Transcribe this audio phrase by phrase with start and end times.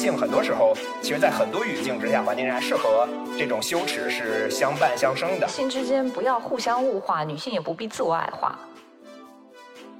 [0.00, 3.06] 性很多时候，其实，在很多语境之下、环境下，是和
[3.38, 5.46] 这种羞耻是相伴相生的。
[5.46, 8.58] 性之间不要互相物化，女性也不必自我矮化。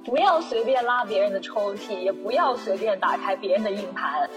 [0.03, 4.27] 不要随便拉别人的抽屉，也不要随便打开别人的硬盘。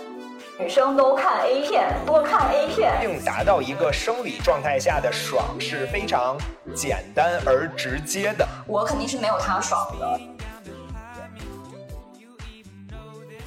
[0.59, 6.37] 女生都看 A 片，多看 A 片，并达到一个生理状态下的爽是非常
[6.75, 8.47] 简单而直接的。
[8.67, 10.21] 我肯定是没有他爽的。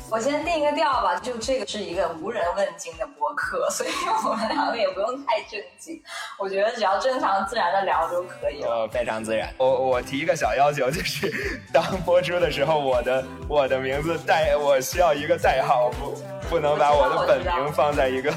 [0.09, 3.89] 我先定一个调吧，就这个是一个无人问津的播客，所以
[4.25, 6.01] 我们两个也不用太正经。
[6.39, 8.87] 我觉得只要正常自然的聊就可以了。
[8.87, 9.53] 非常自然。
[9.57, 16.15] 我我提一个小要求，就是当播出的时候，我的我的名字代我需要一个代号，不
[16.49, 18.31] 不能把我的本名放在一个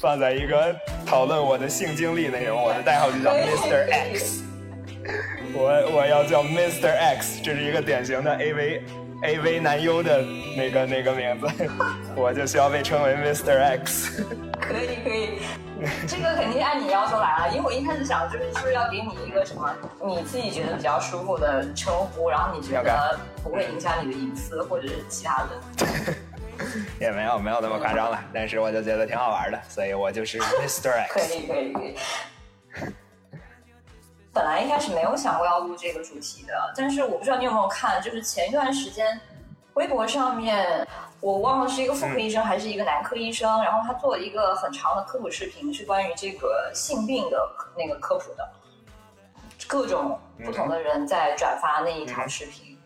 [0.00, 0.72] 放在一个
[1.04, 2.62] 讨论我的性经历内容。
[2.62, 4.44] 我的代号就叫 Mr X，
[5.52, 8.82] 我我要叫 Mr X，这是一个典型的 AV。
[9.22, 10.20] A V 男优的
[10.56, 11.46] 那个那个名字，
[12.16, 14.24] 我就需要被称为 Mr X。
[14.60, 15.38] 可以可以，
[16.08, 19.72] 这个肯定按你要求来了，因为我一开始想就是是不是要给你一个什么
[20.04, 26.14] 你自己觉得比较舒服的称呼，然后你觉得不会影响你的隐私或者是其他的。
[27.00, 31.12] 也没有没有那么夸张了，但是我就觉得挺好玩的，所以我就是 Mr X。
[31.14, 31.96] 可以可以可以。
[34.32, 39.20] 本来一开始没有想过要录这个主题的，但是我不知道你有没有看，就是前一段时间，
[39.74, 40.86] 微博上面
[41.20, 48.48] 我忘了是一个妇科医生还是一个男科医生，然后他做了一个很长的科普视频，是关于这个性病的那个科普的，
[49.66, 52.78] 各种不同的人在转发那一条视频，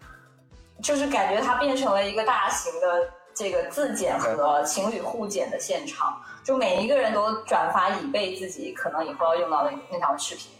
[0.82, 10.50] 就是感觉它变成了一个大型的这个自检和情侣互检的现场，就每一个人都转发以备自己可能以后要用到的那条视频。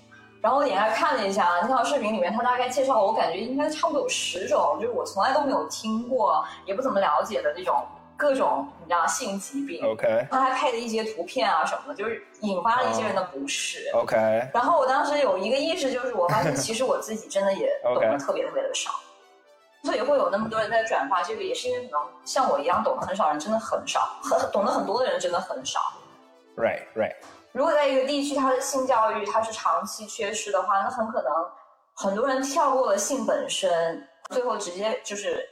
[0.42, 7.84] 然后我点开看了一下那条视频里面，他大概介绍了，我感觉应该差不多有十种，就是我从来都没有听过，也不怎么了解的那种
[8.16, 9.84] 各种你知道性疾病。
[9.84, 10.26] OK。
[10.30, 13.90] 他还配了一些图片啊什么的，就是引发了一些人的不适。
[13.94, 14.16] OK。
[14.54, 18.90] 然后我当时有一个意识，就是我发现其实我自己真的也 懂得特别特别的少，
[19.82, 25.80] 所以会有那么多人在转发这个，也是因为可能像我一样懂得很少人真的很少，很懂得很多的人真的很少。
[26.56, 27.14] Right, right.
[27.56, 31.32] 如果在一个地区，它的性教育它是长期缺失的话，那很可能
[31.94, 35.42] 很多人跳过了性本身，最后直接就是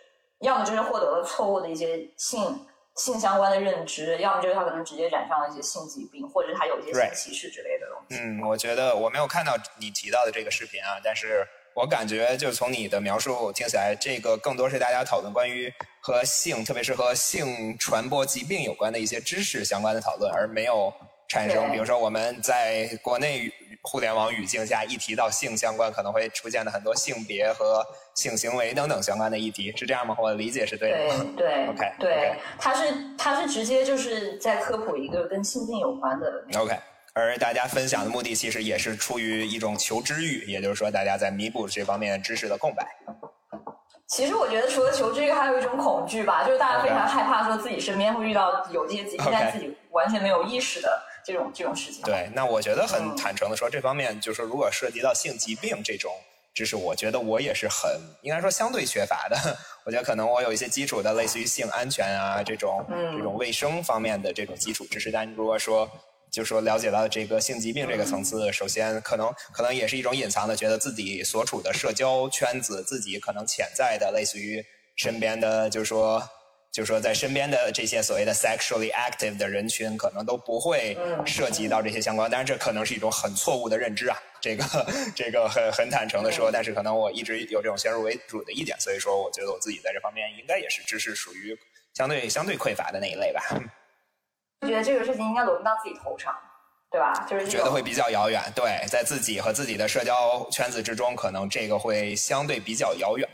[0.40, 2.66] 要么就是获得了错误的一些性
[2.96, 8.22] 性相关的认知，要么就是他可能直接染上了一些性疾病，或者是他有一些性歧视之类的东西。
[8.22, 11.42] 嗯，我觉得我没有看到你提到的这个视频啊，但是
[11.74, 15.72] 我感觉就从你的描述听起来，这个更多是大家讨论关于
[16.02, 20.92] 和性，特别是和性传播疾病有关的一些知识相关的讨论，而没有。
[21.34, 23.50] 产生，比如说我们在国内
[23.82, 27.84] 互联网语境下，一提到性相关，可能会出现的很多性别和
[28.14, 30.16] 性行为等等相关的议题，是这样吗？
[30.16, 31.24] 我的理解是对的。
[31.34, 36.44] 对 对，OK，对，它是它是直接就是在科普一个跟性病有关的。
[36.56, 36.78] OK，
[37.14, 42.86] 而大家分享的目的其实也是出于一种求知欲，也就是说大家在弥补这方面知识的空白。
[44.06, 51.02] 其实我觉得除了求知欲，还有一种恐惧吧，就是大家非常害怕说自己身边会遇到有这些疾病，但自己完全没有意识的。
[51.24, 56.12] 这种这种事情，对，那我觉得很坦诚的说，这方面就是说，如果涉及到性疾病这种
[56.52, 59.36] 知识，我觉得我也是很应该说相对缺乏的。
[59.86, 65.90] 我觉得可能我有一些基础的，类似于性安全啊这种这种卫生方面的这种基础知识，但如果说
[66.30, 74.64] 就说了解到这个性疾病这个层次，首先可能可能也是一种隐藏的，觉得自己所处的社交圈子，自己可能潜在的类似于
[74.96, 76.22] 身边的，就是说。
[76.74, 82.28] 就是说，在身边的这些所谓的 sexually active 的人群，可能都不会涉及到这些相关。
[82.28, 84.64] 当然这可能是一种很错误的认知啊，这个
[85.14, 86.50] 这个很很坦诚的说。
[86.50, 91.56] 但是可能我一直有这种先入为主的意见，所以说我觉得我自己在这方面应该也是知识属于
[91.94, 93.40] 相对相对匮乏的那一类吧。
[94.62, 96.34] 我觉得这个事情应该轮不到自己头上，
[96.90, 97.24] 对吧？
[97.30, 98.42] 就是觉得会比较遥远。
[98.52, 103.28] 对，在自己和自己的社交圈子之中，可能这个会相对比较遥远。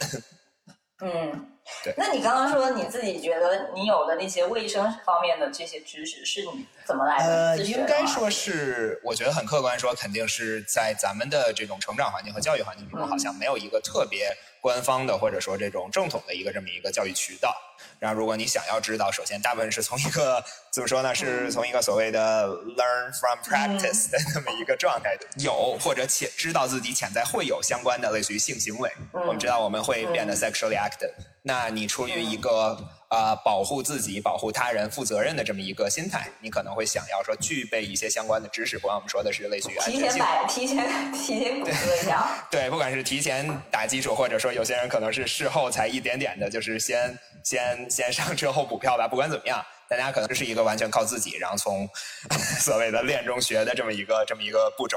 [1.00, 1.49] 嗯。
[1.84, 7.32] 对，那你刚刚说你自己觉得你有的那些卫生方面的这些知识是你怎么来的？
[7.32, 17.56] 呃，应该说是，我觉得很客观说，肯定是在咱们的这种成长环境和教育环境中，好像没有一个特别官方的或者说这种正统的一个这么一个教育渠道。
[17.98, 21.14] 然后，如果你想要知道，首先大部分是从一个怎么说呢？
[21.14, 28.90] 是从一个所谓的 learn from practice 的那么一个状态，有或者潜知道自己潜在会有相关的类似于性行为。
[29.12, 31.12] 我们知道我们会变得 sexually active。
[31.42, 32.78] 那你出于一个
[33.10, 38.78] 呃保护自己、保护他人、负责任的这么一个心态，你可能会想要说具备一些相关的知识。
[38.78, 42.26] 不管我们说的是类似于提前买、提前提前一下。
[42.50, 49.06] 对，不管是提前打基础，或者说有些人可能是事后才一点点的，就是先先先上车后补票吧。
[49.08, 51.88] 不管怎么样，大家可能这是一个完全靠自己，然后从
[52.60, 54.96] 所谓的练中学的这么一个这么一个步骤。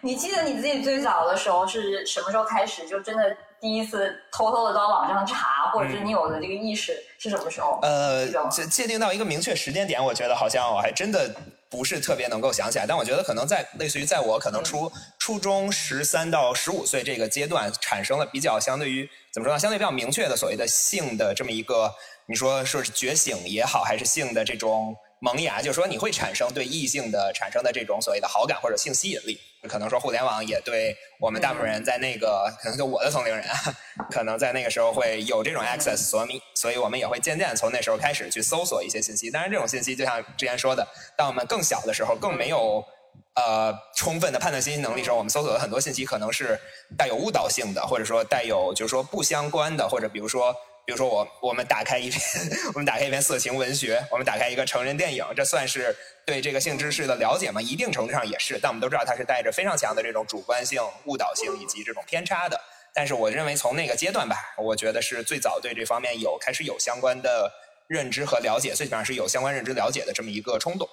[0.00, 2.88] 你记得你自己最早的时候是什么时候开始？
[2.88, 7.78] 就真的第一次偷偷的到网上查，或者是你有的这个意识是什么时候？
[7.82, 11.32] 呃，界界定到一个明确时间点，我觉得好像我还真的
[11.70, 12.86] 不是特别能够想起来。
[12.88, 19.58] 但我觉得可能在类似于在我可能初初中十三到十五岁这个阶段，产生了比较相对于怎么说呢？
[19.60, 21.94] 相对比较明确的所谓的性的这么一个，
[22.26, 24.96] 你说说是觉醒也好，还是性的这种。
[25.22, 29.38] 萌芽，就是说你会产生对异性的产生的这种所谓的好感或者性吸引力。
[29.68, 33.46] 可能说互联网也对我们大部分人在那个，可能就我的同龄人，
[34.10, 39.30] 可能在那个时候会有这种 access，所以所以我们也会渐渐从那时候开始去搜索一些信息。
[39.30, 40.84] 当然，这种信息就像之前说的，
[41.16, 42.84] 当我们更小的时候，更没有
[43.34, 46.58] 呃充分的判断信息能力时候，我们搜索的很多信息可能是
[46.98, 50.52] 带有误导性的，或者说带有就是说不相关的，或者比如说。
[50.84, 52.20] 比如说我我们打开一篇
[52.74, 55.96] 我们打开一篇色情文学，我们打开一个成人电影，这算是
[56.26, 57.62] 对这个性知识的了解吗？
[57.62, 62.60] 一定程度上也是，但我们都知道它是带着非常强的这种主观性、误导性以及这种偏差的。
[62.94, 67.50] 但是我认为从那个阶段吧，我觉得是最早对这方面有开始有相关的
[67.86, 70.88] 认知和了解，最起码是有相关认知了解的这么一个冲动。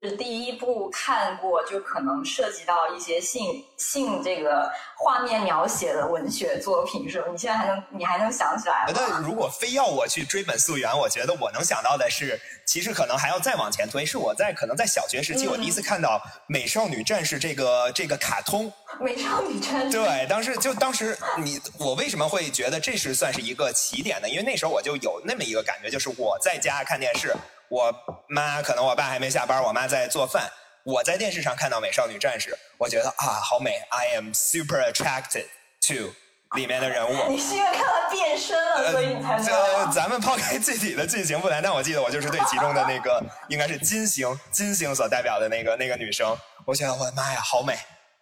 [0.00, 7.26] 是第一部看过，就可能涉及到一些性性这个画面描写的文学作品，是吧？
[7.32, 8.92] 你现在还能你还能想起来吗？
[8.94, 16.10] 但如果非要我去追本溯源，我觉得我能想到的是，其实可能还要再往前推，是我在可能在小学时期，我第一次看到
[16.46, 18.72] 《美少女战士》这个这个卡通。
[19.00, 19.90] 美少女战士。
[19.90, 24.28] 对，当时就当时你我为什么会觉得这是算是一个起点呢？
[24.28, 27.34] 因为那时候我就有那么一个感觉，就是我在家看电视。
[27.70, 27.94] 我
[28.28, 30.50] 妈可能我爸还没下班，我妈在做饭。
[30.84, 35.44] 我在电视上看到《美少女战士》，我觉得啊，好美！I am super attracted
[35.88, 36.14] to
[36.56, 37.28] 里面的人物。
[37.28, 47.76] 你是因为看到变身了，所以你才呃，咱们抛开具体的剧情不谈，但我记得我就是对其中的那个应该是金星，金星所代表的那个那个女生，我觉得我的妈呀，好美！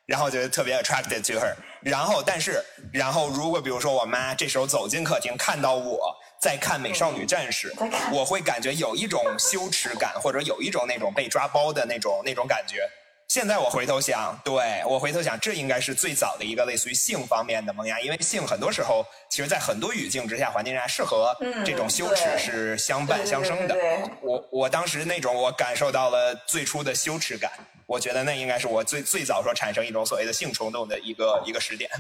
[0.07, 1.55] 然后觉得特别 attracted to her。
[1.83, 6.17] 然后，但是，然后如果比如说我妈这时候走进客厅，看到我。
[6.47, 7.73] 在看《美少女战士》，
[8.13, 12.89] 我会感觉有一种羞耻感，或者有一种那种被抓包的那种那种感觉。
[13.27, 23.77] 现在我回头想，对我回头想，这应该是最早的一个类似于性方面的萌芽，因为性很多时候，其实在很多语境之下、环境下，是和这种羞耻是相伴相生的。
[24.23, 27.51] 我我当时那种我感受到了最初的羞耻感，
[27.87, 31.91] 我觉得那应该是我最最早说产生一种所谓的性冲动的一个一个时点。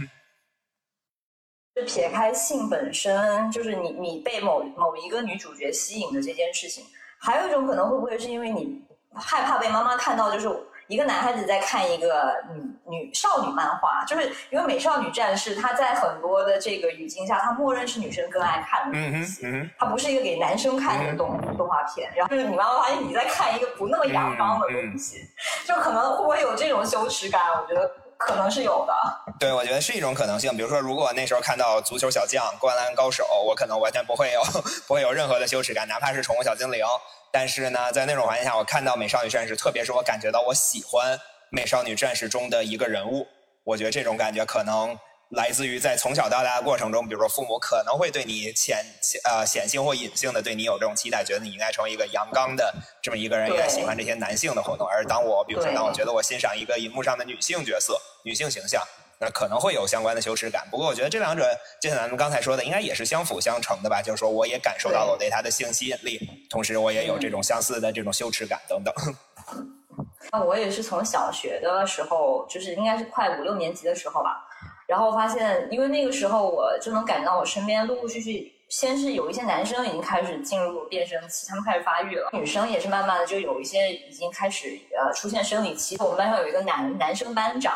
[1.76, 6.82] 就撇开性本身，就是你你被某某一个女主角吸引的这件事情，
[7.18, 8.82] 还有一种可能会不会是因为你
[9.14, 10.48] 害怕被妈妈看到，就是
[10.86, 19.44] 一个男孩子在看一个女女少女漫画，就是因为美少女战士，它在很多的这个语境下，它默认是女生更爱看的东西，
[19.78, 22.10] 它不是一个给男生看的动动画片。
[22.16, 25.18] 然后就是你妈妈发现你在看一个不那么阳刚的东西，
[25.66, 27.42] 就可能会不会有这种羞耻感？
[27.60, 28.05] 我觉得。
[28.18, 28.92] 可能是有的，
[29.38, 30.56] 对，我觉得是一种可能性。
[30.56, 34.42] 比如说，如果那时候看到足球小将、灌篮高手，我可能完全不会有
[34.86, 36.84] 不会有任何的羞耻感，哪怕是宠物小精灵。
[37.30, 41.18] 但是呢，在那种环境下，我看到美少女战士，特别是我感觉到我喜欢
[41.50, 43.26] 美少女战士中的一个人物，
[43.64, 44.98] 我觉得这种感觉可能。
[45.30, 48.84] 来自于在从小到大的过程中，比如说父母可能会对你显
[49.24, 54.86] 呃显性或隐性的对你有这种期待，觉得你应该成为一个阳刚的这么一个人，应该喜欢这些男性的活动。
[54.86, 58.80] 而当我比如说当我觉得我欣赏一个荧幕上的女性角色、女性形象，
[59.18, 60.64] 那可能会有相关的羞耻感。
[60.70, 61.44] 不过我觉得这两者
[61.80, 64.00] 就像咱们刚才说的，应该也是相辅相成的吧。
[64.00, 68.94] 就是说我也感受到了我对他的性吸引力，同时我也有这种相似的这种羞耻感等等。
[70.30, 74.45] 那我也是从小学的时候，就是应该是快五六年级的时候吧。
[74.86, 85.96] 然后发现，因为那个时候我就能感觉到我身边陆陆续续，先是有一些男生已经开始进入变声期，他们开始发育了；女生也是慢慢的就有一些已经开始呃出现生理期。
[85.98, 87.74] 我们班上有一个男男生班长，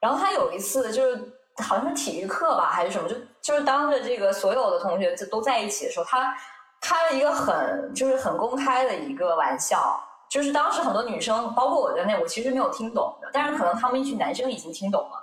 [0.00, 1.16] 然后他有一次就是
[1.62, 6.34] 好像是体育课吧还是什么，就就是当着这个所有的同学就都在一起的时候，他
[6.80, 15.22] 开了一个很就是很公开的一个玩笑，就是当时很多女生包括我在内，我其实没有听懂的，但是可能他们一群男生已经听懂了。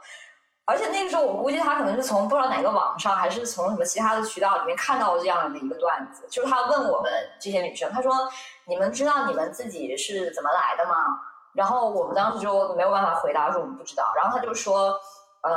[0.70, 6.28] 而且那个时候，我估计他可能是从不知道哪个网上，还是从什么其他的渠道里面看到这样的一个段子。
[6.30, 7.12] 就是他问我们
[7.42, 8.14] 这些女生，他说
[8.66, 10.94] ：“你们知道你们自己是怎么来的吗？”
[11.54, 14.14] 然后我们当时就没有办法回答，说我们不知道。
[14.16, 14.96] 然后他就说
[15.42, 15.52] ：“呃，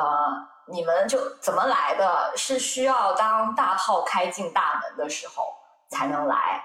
[0.66, 2.32] 你们就怎么来的？
[2.34, 5.44] 是需要当大炮开进大门的时候
[5.90, 6.64] 才能来。”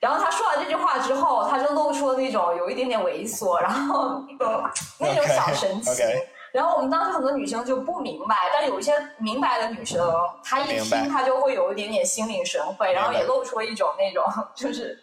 [0.00, 5.94] 然后他说完这句话之后，他就露出了那种有一点点猥琐，然后那种那种小神情。
[6.52, 10.00] 然后我们当时很多女生就不明白，但有一些明白的女生，
[10.44, 14.24] 她一听她就会有一点点心领神会，然后也露出了一种那种
[14.54, 14.98] 就是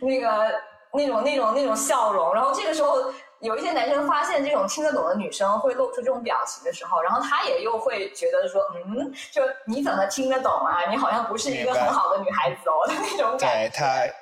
[0.00, 0.52] 那个
[0.92, 2.34] 那种那种那种笑容。
[2.34, 10.90] 然后这个时候，有一些男生发现这种听得懂的女生会露出这种表情的时候，然后他也又会觉得说，嗯，就你怎么听得懂啊？
[10.90, 13.68] 你好像不是一个很好的女孩子哦的那种感觉。
[13.68, 14.14] 对他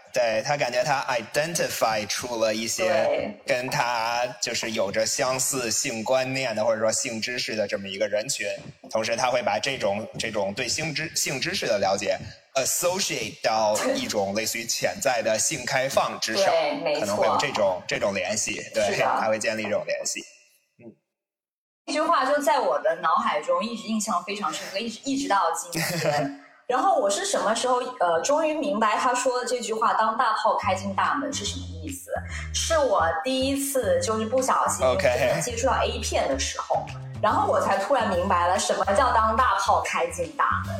[0.57, 8.47] 感觉他 identify 出了一些跟他就是有着相似性观念的或者说性知识的这么一个人群，
[8.91, 12.19] 同时他会把这种这种对性知性知识的了解
[12.55, 16.47] associate 到一种类似于潜在的性开放之上，
[16.99, 20.21] 可能会有这种这种联系，对，他会建立这种联系。
[20.83, 20.93] 嗯，
[21.87, 26.43] 这句话就在我的脑海中一直印象非常深刻，一直一直到今天。
[26.67, 32.11] 然后我是什么时候呃，终于明白他说的这句话“当大炮开进大门”是什么意思？
[32.53, 34.85] 是我第一次就是不小心
[35.41, 36.85] 接触到 A 片的时候，
[37.23, 40.75] 然后我才突然明白了什么叫“当大炮开进大门”。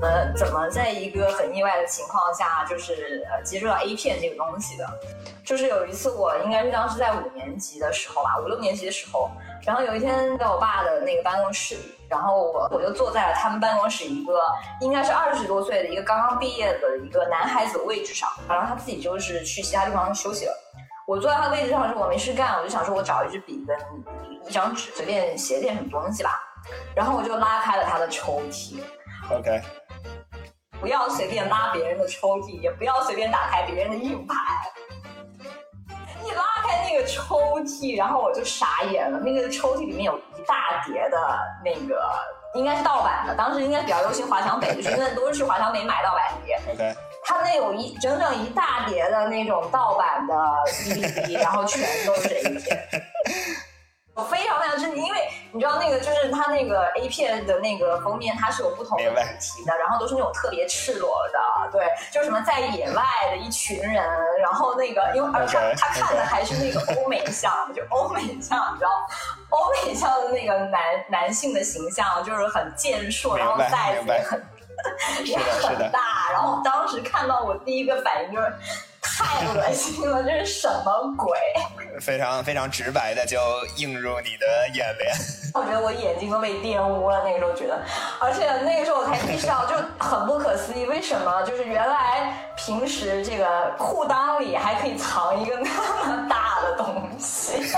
[0.00, 4.88] 呃，怎么在一个很意外的情况下，就是呃接触到 A 片这个东西的？
[5.44, 9.30] 就是有一次，我应该是当时在五年级的时候吧，五六年级的时候。
[9.66, 14.40] 然后有一天在我爸的那个办公室里，然后我我就坐在了他们办公室一个
[14.80, 20.52] 应该是二十多岁的一个刚刚毕业的一个男孩子的位置上，然后他自己就是去其他地方休息了。
[21.06, 23.78] 我坐在他位置上时，我没事干，我就想说我找一支笔跟
[24.46, 26.40] 一张纸，随便写点什么东西吧。
[26.94, 28.78] 然后我就拉开了他的抽屉。
[29.30, 29.62] OK。
[30.78, 34.36] 不要随便拉别人的抽屉，也不要随便打开别人的硬盘。
[36.24, 39.18] 一拉开那个抽屉，然后我就傻眼了。
[39.18, 41.18] 那个抽屉里面有一大叠的
[41.64, 42.00] 那个，
[42.54, 43.34] 应该是盗版的。
[43.34, 46.58] 当时应该比较流行华强北，就是因为都是去华强北买盗版碟。
[46.72, 46.94] OK。
[47.26, 50.34] 他那有一整整一大叠的那种盗版的
[50.66, 52.86] DVD，然后全都是 A 片。
[54.14, 61.38] 我非常非常震惊，因为你知道那个就是它那个 A 片的那个封面，它是有不同的主题的，然后都是那种特别赤裸的，
[61.72, 64.04] 对，就是什么在野外的一群人，
[64.40, 68.90] 然后那个因为而他他看的还是那个欧美像，就欧美像，你知道，
[69.50, 74.46] 欧美像的那个男男性的形象就是很健硕，然后袋子也很
[75.26, 78.52] 也很大，然后当时看到我第一个反应就是。
[79.16, 81.38] 太恶心了，这是什么鬼？
[82.00, 83.38] 非常非常直白的就
[83.76, 85.14] 映入你的眼帘。
[85.54, 87.80] 我觉得我眼睛都被玷污了，那个时候觉得，
[88.20, 95.70] 而且那个时候我才意识到，就很不可思议，为什么就是原来平时这个裤裆里还可以藏一个那
[96.04, 97.72] 么大的东西。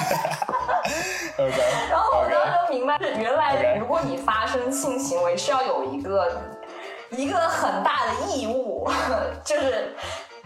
[1.90, 6.40] 然后我当时明白，是原来如果你发生性行为是要有一个
[7.10, 8.90] 一个很大的异物，
[9.44, 9.94] 就是。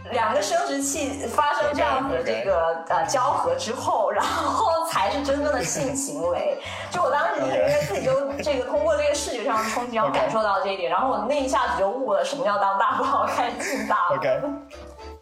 [0.12, 6.59] 两个生殖器发生这样的这个呃交合之后，然后才是真正的性行为。
[6.90, 14.09] 就我当时应该自己就这个通过这个视觉上的冲击，然后感受到这一点，然后我那一下子就悟了什么叫当大不好看进大。
[14.11, 14.40] OK。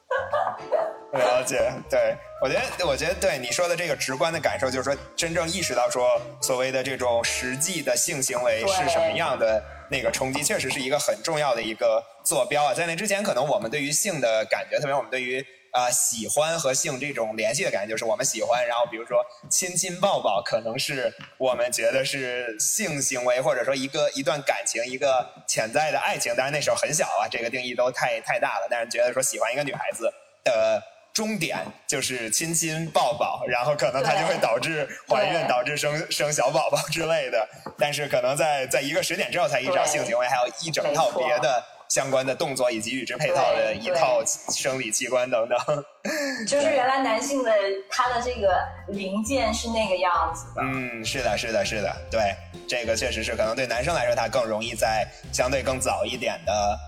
[1.12, 9.62] 了解，对我觉得，我觉得对你说的这个直观的感受，就是说真正意识到说所谓的这种实际的性行为是什么样的。
[9.90, 26.35] 那个冲击确实是一个很重要的一个坐标啊，在那之前，可能我们对于性的感觉，特别我们对于啊喜欢和性这种联系的感觉，就是我们喜欢，然后比如说亲亲抱抱，可能是我们觉得是性行为，或者说一个一段感情，一个潜在的爱情。
[26.37, 30.12] 当然那时候很小啊，这个定义都太太大了，但是觉得说喜欢一个女孩子
[30.45, 30.83] 的。
[31.18, 31.58] 终点
[31.88, 37.44] 就是亲亲抱抱，然后可能它就会导致怀孕，导致生生小宝宝之类的。
[37.76, 45.58] 但是可能在在一个时点之后才意识到性行为还有一整套别的相关的动作以及与之配套的一套生理器官等等。
[46.46, 47.50] 就是原来男性的
[47.90, 48.56] 他的这个
[48.87, 50.62] 零件是那个样子的。
[50.62, 52.32] 嗯，是的，是的，是的，对，
[52.68, 56.78] 这个确实是可能对男生来说，他更容易在相对更早一点的。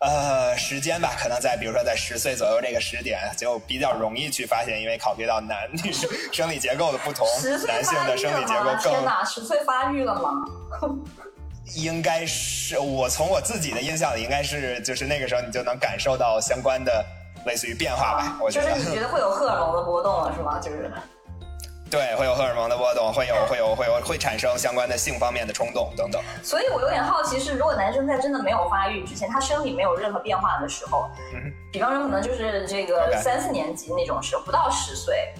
[0.00, 7.26] 呃，时间吧，可能在比如说在十岁左右这个时点，就比较容易去发现，因为考虑到男女生生理结构的不同，
[7.66, 8.92] 男性的生理结构更。
[8.92, 10.30] 天哪，十岁发育了吗？
[11.74, 17.04] 应该是我从我自己的印象里，应该是就是那个时候你就能感受到相关的
[17.46, 18.38] 类似于变化吧。
[18.40, 20.60] 我觉得就是你觉得会有荷尔蒙的波动了，是吗？
[20.60, 20.92] 就是。
[21.88, 26.20] 对，会有荷尔蒙的波动，会有会有会有会产生相关的性方面的冲动等等。
[26.42, 31.08] 所以我有点好奇是，如果男生在真的没有发育之前，他生理没有任何变化的时候，
[31.70, 35.32] 比方说可能就是这个三四年级那种时候，不到十岁，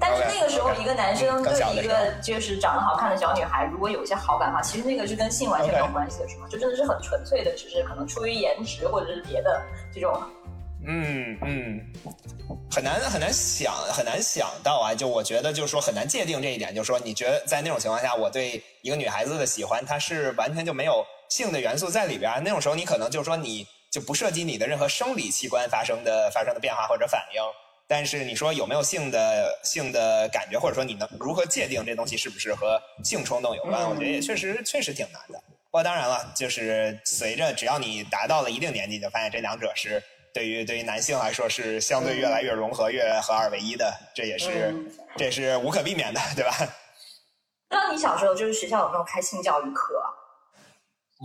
[0.00, 6.46] 但是那个时候一个男生对一个就是长得好看的小女孩，如果有一些好感的话，其实那个是跟性完全没有关系的，是吗？
[6.50, 9.62] 就真的是很纯粹的，只是可能出于颜值或者是别的
[9.94, 10.18] 这种。
[10.86, 11.80] 嗯嗯，
[12.70, 14.94] 很难很难想很难想到啊！
[14.94, 16.74] 就我觉得，就是说很难界定这一点。
[16.74, 27.42] 就是说，你觉得在那种情况下，我对一个女孩子的喜欢，她是完全就没有性的元素在里边那种时候，你可能就是说，你就不涉及你的任何生理器官发生的发生的变化或者反应。
[27.86, 33.88] 但是你说有没有性的性的感觉，或者说你能如何界定这东西是不是和性冲动有关？
[33.88, 35.38] 我觉得也确实确实挺难的。
[35.70, 40.02] 不过当然了，就是随着只要你达到了一定年纪，就发现这两者是。
[40.34, 44.74] 对于对于男性来说是相对越来越融合、越合二为一的，这也是
[45.16, 46.52] 这是无可避免的，对吧？
[47.70, 49.94] 那你小时候就是学校有没有开性教育课？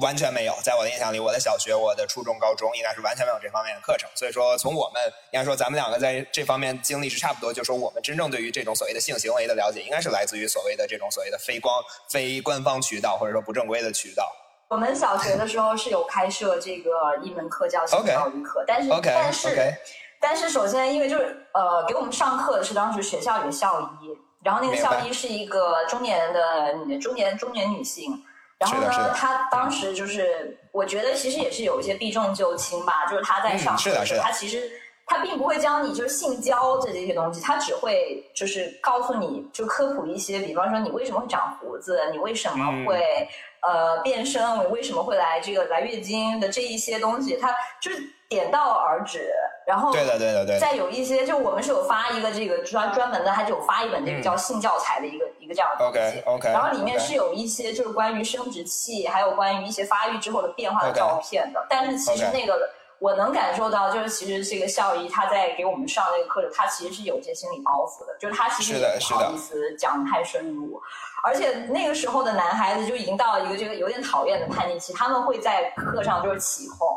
[0.02, 4.08] 完全没有，在我的印象里，我的小学、我的初中、高中应该是完全没有这方面的课程。
[4.16, 5.02] 所以说，从我们
[5.34, 7.52] 应该说咱们两个在这方面经历是差不多。
[7.52, 14.32] 就说我们真正对于这种所谓的性行为的了解，应该是来自于所谓的这种所谓的非光、非官方渠道，或者说不正规的渠道。
[14.70, 19.76] 我们小学的时候是有开设这个一门课叫性教育课，但是但是
[20.22, 28.14] 但是首先因为就是呃给我们上课的是当时学校里的校医，然后那个校医是一个中年的中年中年女性，
[28.60, 34.70] 然后呢她当时就是我觉得其实也是有一些避重就轻吧，就是她在上课的时候她其实
[35.08, 43.28] 她并不会教你就是性交的这些东西，她只会就是告诉你就科普一些，比方说你为什么会长胡子，你为什么会。
[43.62, 49.32] 呃，变声，我为什么会来这个来月经的这一些东西，它就是点到而止。
[49.68, 50.58] 然后，对的，对的，对。
[50.58, 56.00] 再有一些，就我们是有发一个这个专专门的，它就有发一本这个叫性教材的一个一个这样的东西。
[56.00, 56.50] OK OK。
[56.50, 61.64] 然后里面是有一些就是关于生殖器，还有关于一些发育之后的变化的照片的。
[61.70, 62.68] 但是其实那个
[63.00, 70.82] 我能感受到，就是其实这个校医他在给我们上这个课的，他其实是有一些心理包袱的，就是他其实也不好意思讲太深入。
[71.24, 76.88] 而且那个时候的男孩子就已经到了一个这个有点讨厌的叛逆期，他们会在课上就是起哄。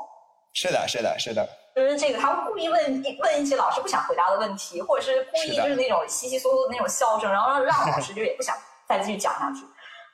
[0.53, 1.49] 是的，是的，是的。
[1.75, 8.55] 就是这个，他会故意问问一些老师不想回答的问题，或者是故意就是那种稀稀嗦嗦的那种笑声，然后让让老师就也不想
[8.87, 9.65] 再继续讲下去。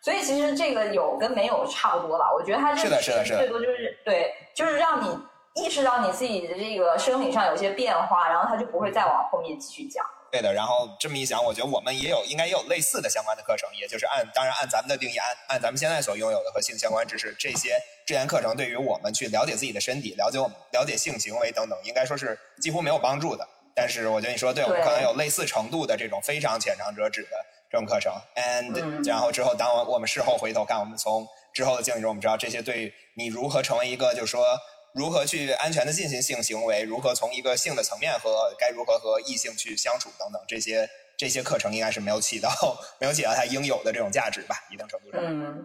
[0.01, 2.33] 所以其实这个有跟没有差不多吧？
[2.33, 5.19] 我觉得他这是最多就是对，就是让你
[5.63, 10.05] 意识到你自己的这个生理上有些变化，然后他就不会再往后面继续讲。
[10.31, 23.49] 对的，然后这么一想，我觉得我们也有应该也有类似的相关的课程，也就是按当然按咱们的定义，按按咱们现在所拥有的和性相关知识，这些这前课程对于我们去了解自己的身体、了解我们了解性行为等等，应该说是几乎没有帮助的。
[23.75, 27.31] 但是我觉得你说对，我们可能有类似程度的这种非常浅尝辄止的
[27.71, 34.45] 这种课程，and 然后之后当我我们事后回头看，我们从之后的经历中，我们知道这些对你如何成为一个就是说。
[34.99, 36.83] 如何去安全的进行性行为？
[36.83, 42.51] 如何从一个性的层面和该如何和异性去相处等等，这些这些课程应该是没有起到
[43.01, 44.57] 没有起到它应有的这种价值吧？
[44.73, 45.21] 一定程度上。
[45.25, 45.65] 嗯。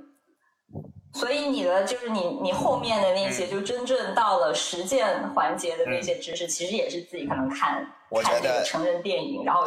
[1.15, 9.63] 所以你的就是你你后面的那些，就真正到了实践环节的那些知识，其实也是自己可能看我觉得成人电影，然后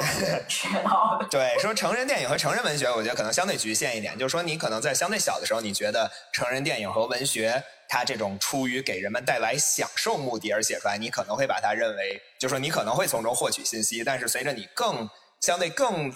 [0.49, 1.27] 学到的。
[1.31, 4.19] 对，说成人电影和成人文学，我觉得可能相对局限一点。
[4.19, 7.63] 就是说，你可能在相对小的时候，你觉得成人电影和文学。
[7.89, 14.03] 它这种出于给人们带来享受目的而写出来，你可能会把它认为，就是说你可能会从中获取信息。
[14.05, 15.09] 但是随着你更
[15.41, 16.11] 相对更，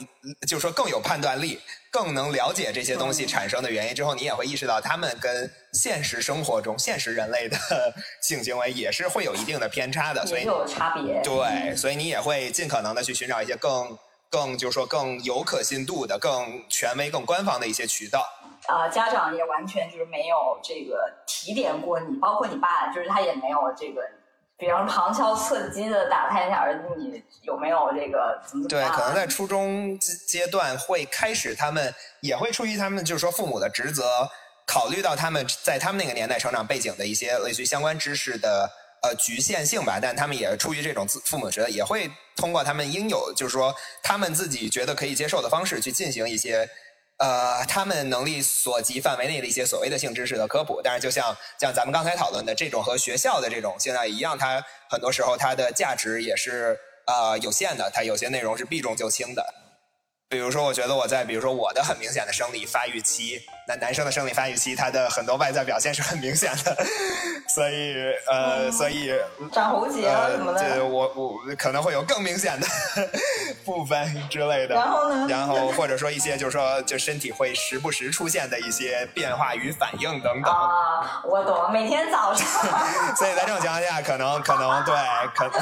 [0.48, 7.56] 就是说更有判断力，更能了解这些东西产生的原因之后，你也会意识到他们跟现实生活中现实人类的
[8.22, 11.20] 性行为也是会有一定的偏差的，所以有差别。
[11.22, 13.96] 对，所以你也会尽可能的去寻找一些更
[14.30, 18.24] 更就是说更有可信度的、更权威、更官方的一些渠道。
[18.68, 24.02] 呃，家长也完全就是没有这个提点过你，包括你爸，就是他也没有这个，
[24.56, 34.28] 比方旁敲侧击的打探一下儿子你有没有这个怎么怎么对，可能在初中阶段会开始，他们也会出于他们就是说父母的职责，
[34.66, 38.70] 考虑到他们在他们那个年代成长背景的一些类似于相关知识的
[39.02, 46.68] 呃局限性吧，但他们也出于这种自父母的职责，也会通过他们应有就是说他们自己觉得可以接受的方式去进行一些。
[47.22, 59.44] 呃，他们能力所及范围内的一些所谓的性知识的科普，但是就像像咱们刚才讨论的这种和学校的这种性教育一样，它很多时候它的价值也是呃有限的，它有些内容是避重就轻的。
[60.30, 66.76] 比如说，我觉得我在比如说我的很明显的生理发育期，那男生的生理发育期，他的很多外在表现是很明显的，
[67.48, 67.94] 所以
[68.30, 69.12] 呃，所以
[69.52, 72.66] 长喉结啊什么的，我我可能会有更明显的
[73.64, 74.74] 部分之类的。
[74.74, 75.26] 然后呢？
[75.28, 80.52] 然后或者说一些就是说，就身体会时不时出现的一些变化与反应等等。
[80.52, 82.46] 啊，我懂，每天早上。
[83.16, 84.94] 所以在这种情况下，可能可能对，
[85.34, 85.52] 可能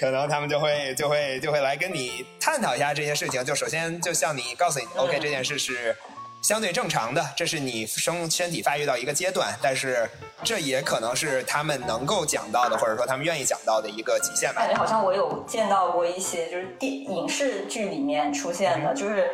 [0.00, 3.18] 可能他们就会就会就会来跟你探讨一下这些。
[3.18, 5.96] 事情就首先就像你告诉你，OK，这件事是
[6.40, 10.08] 相对正常的，这是你生身体发育到一个阶段，但是
[10.42, 14.60] 这也可能是他们能够讲到的，或者说他们愿意讲到的一个极限吧。
[14.62, 19.30] 感觉好像我有见到过一些就是电影视剧里面出现的，就是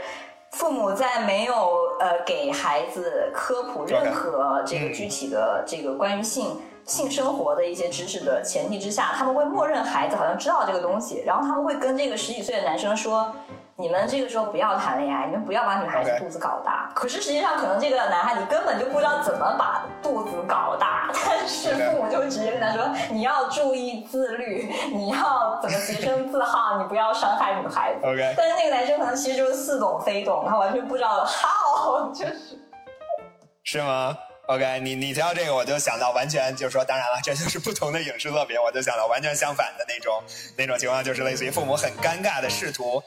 [0.53, 1.55] 父母在没有
[2.01, 13.33] 呃给孩子科普任何这个具体的这个关于性性生活的一些知识的前提之下，他们会默认孩子好像知道这个东西，然后他们会跟这个十几岁的男生说。
[13.77, 16.93] 你们这个时候不要谈恋爱，你们不要把女孩子肚子搞大。
[16.95, 28.35] 可是实际上，可能这个男孩你根本就不知道怎么把肚子搞大，但是父母就直接跟他说：“你要注意自律，你要怎么洁身自好，你不要伤害女孩子。” OK。
[28.37, 32.57] 但是那个男生可能其实就是似懂非懂，他完全不知道 how，就是。
[33.65, 40.23] 是吗？OK，你你提到这个，我就想到完全就是说，当然了，这就是不同的影视作品，我就想到完全相反的那种
[40.57, 43.03] 那种情况，就是类似于父母很尴尬的试图。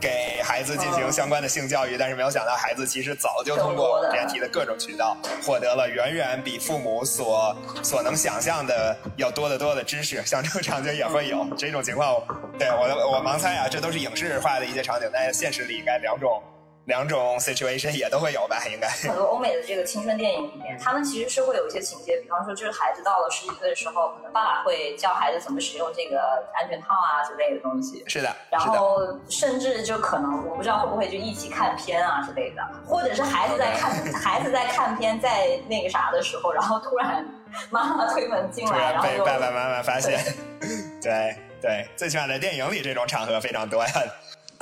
[0.00, 10.24] 给孩子进行相关的性教育，但是没有想到孩子其实早就通过之前提的各种渠道，获得了远远比父母所所能想象的要多得多的知识。
[10.24, 12.16] 像这个场景也会有这种情况，
[12.58, 16.42] 对我我盲猜啊，这都是影视化的一些场景，在现实里应该两种。
[16.86, 18.88] 两种 situation 也都会有吧，应该。
[18.88, 26.18] 很多欧美的这个青春电影里面，他们其实是会有一些情节，比方说，就是孩子到了十几岁的时候，可能爸爸会教孩子怎么使用这个
[26.54, 28.02] 安全套啊之类的东西。
[28.08, 28.34] 是的。
[28.50, 37.24] 然后甚至就可能，我不知道会不会就一起看片啊之类的，或者是孩子在看 孩子在看片，在那个啥的时候，然后突然
[37.70, 40.18] 妈妈推门进来，然后被爸爸妈妈发现。
[41.00, 43.90] 对对，最起码在电影里这种场合非常多呀。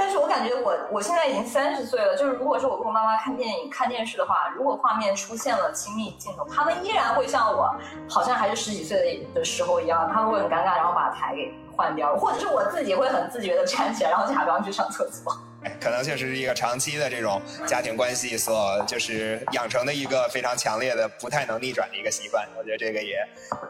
[0.08, 7.70] 但是我感觉我我现在已经三十岁了，就是如果说我跟我妈妈看电影、看电视的话，如果画面出现了亲密镜头，他们依然会像我，
[8.08, 15.30] 好像还是十几岁的的时候一样，他们会很尴尬，然后把台给换掉，或者是我自己会很自觉的站起来，然后假装去上厕所。
[15.78, 22.48] 可能确实是一个长期的这种家庭关系所就是养成的一个非常强烈的、不太能逆转的一个习惯。
[22.56, 23.18] 我觉得这个也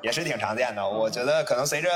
[0.02, 0.88] 也是挺常见的。
[0.88, 1.88] 我觉得可能随着。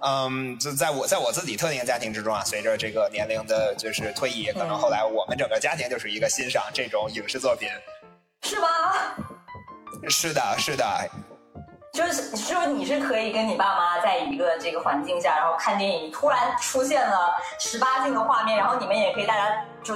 [0.00, 7.68] 嗯，就在我在我自己特定家庭之中啊，随着这个年龄的就是推移，可能后来我们整个家庭就是一个欣赏这种影视作品，
[8.42, 8.68] 是吗？
[10.08, 10.84] 是的，是的。
[11.92, 19.94] 就是，是你是可以跟你爸妈在一个这个环境下，然后看电影，突然出现了十八禁的画面，然后你们也可以大家就。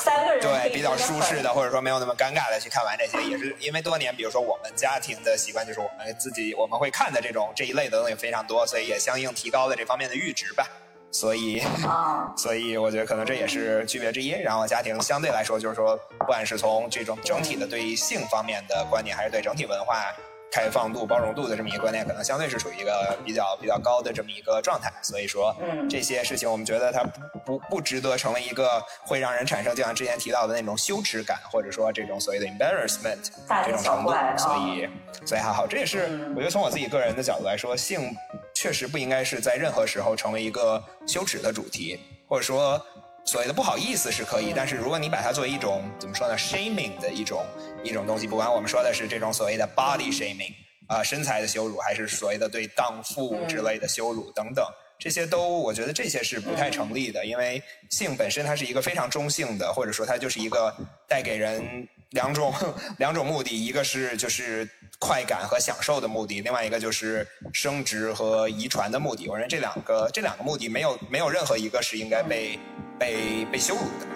[0.00, 10.66] 三个人对比较舒适的，或者说没有那么尴尬的去看完这些，也是因为多年，比如说我们家庭的习惯，就是我们自己我们会看的这种这一类的东西非常多，所以也相应提高了这方面的阈值吧。
[11.12, 11.60] 所以，
[12.36, 14.30] 所以我觉得可能这也是区别之一。
[14.30, 20.14] 然后家庭相对来说，就是说，不管是从这种整体的对性方面的观念，还是对整体文化。
[20.50, 24.92] 开放度、包容度的这么一个观念，可能相对是处于一个比较比较高的这么一个状态。
[25.02, 25.54] 所以说，
[25.88, 33.30] 这些事情我们觉得它不不不值得成为一个会让人产生就像之前提到的那种羞耻感，或者说这种所谓的 embarrassment
[33.64, 34.10] 这种程度。
[34.36, 34.88] 所以，
[35.24, 38.14] 所以还好，这也是我觉得从我自己个人的角度来说，性
[38.54, 42.80] 确实不应该是在任何时候成为一个羞耻的主题，或者说。
[43.24, 47.44] 所谓的不好意思是可以，但是如果你把它作为一种怎么说呢，shaming 的一种
[47.84, 50.52] 一种东西，不管我们说的是这种所谓的 body shaming
[50.88, 54.66] 啊，身材的羞辱，还是所谓的对荡妇之类的羞辱等等，
[54.98, 60.74] 这些都我觉得这些是不太成立的，因为性本身它是一个非常中性的，或者说它就是一个
[61.06, 62.52] 带给人两种
[62.98, 69.28] 两种目的，一个是就是快感和享受的目的，另外一个就是生殖和遗传的目的。
[69.28, 72.58] 我认为这两个这两个目的没有没有任何一个是应该被。
[73.00, 74.06] 被被羞辱的。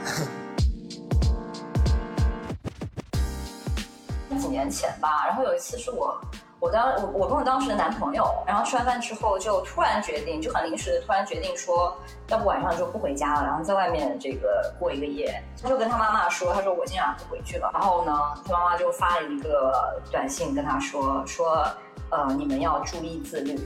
[4.39, 6.21] 几年前吧，然后有一次是我，
[6.61, 11.97] 我当我我跟我当时的男朋友，然后吃完饭之后就突然决定，就很临时的突然决定说，
[12.29, 15.43] 要不晚上就不回家了，然后在外面这个过一个夜。
[15.63, 17.71] 他就跟他妈妈说，他说我今晚不回去了。
[17.73, 18.13] 然后呢，
[18.47, 21.67] 他妈妈就发了一个短信跟他说，说
[22.11, 23.59] 呃你们要注意自律。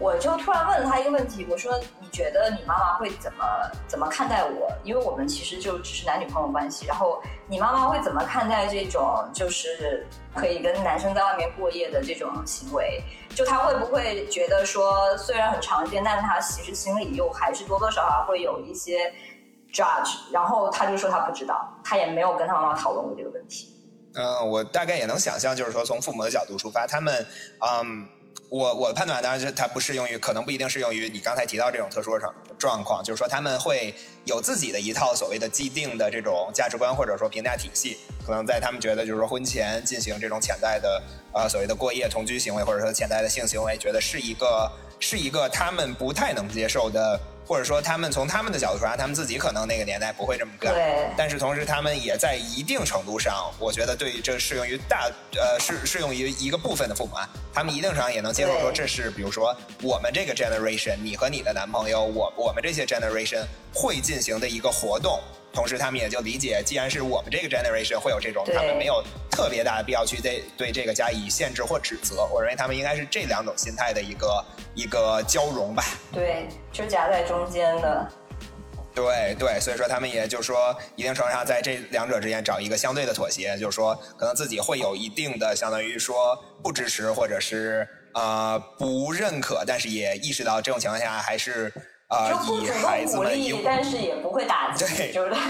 [0.00, 3.44] 我就突然问了他一个问题，我说：“你觉得你妈妈会怎么
[3.86, 4.72] 怎么看待我？
[4.82, 6.86] 因为我们其实就只是男女朋友关系。
[6.86, 13.02] 然后你妈妈会怎么看待这种就是可以跟男生在外面过夜的这种行为？
[13.34, 19.12] 就他会不会觉得说虽然很常见，但是他其实心里又还是多多少少会有一些
[19.70, 20.32] judge？
[20.32, 23.68] 然后他就说他不知道，他也没有跟他妈妈讨论过这个问题。
[24.14, 27.14] 嗯，我大概也能想象，就是说从父母的角度出发，他们
[27.60, 28.08] 嗯。
[28.48, 47.20] 我我的判断当然是它不适用于，可能不一定适用于你刚才提到这种特殊状状况，就是说他们会有自己的一套所谓的既定的这种价值观或者说评价体系，可能在他们觉得就是说婚前进行这种潜在的呃所谓的过夜同居行为或者说潜在的性行为，觉得是一个是一个他们不太能接受的。
[47.50, 50.72] 或者说他们从他们的角度出发，他们自己可能那个年代不会这么干。
[50.72, 51.10] 对。
[51.16, 63.42] 但是同时，他们也在一定程度上，我觉得对于这适用于大呃适适用于一个部分的父母啊，他们一定程度上也能接受说这是比如说我们这个 generation，你和你的男朋友，我我们这些 generation
[63.74, 65.20] 会进行的一个活动。
[65.52, 69.02] 同时，他们也就理解，既然是我们这个 generation 会有这种，他们没有
[69.32, 72.24] 特别大的必要去对对这个加以限制或指责。
[72.32, 74.44] 我认为他们应该是这两种心态的一个
[74.76, 75.84] 一个交融吧。
[76.12, 78.08] 对，就夹在中间的。
[78.94, 91.72] 对对，所以说他们也就是说，一定程度上在这两者之间找一个相对的妥协，就是说，可能自己会有一定的相当于说不支持或者是呃不认可，但是也意识到这种情况下还是。
[92.28, 95.32] 就不主动鼓励，但是也不会打击，就是。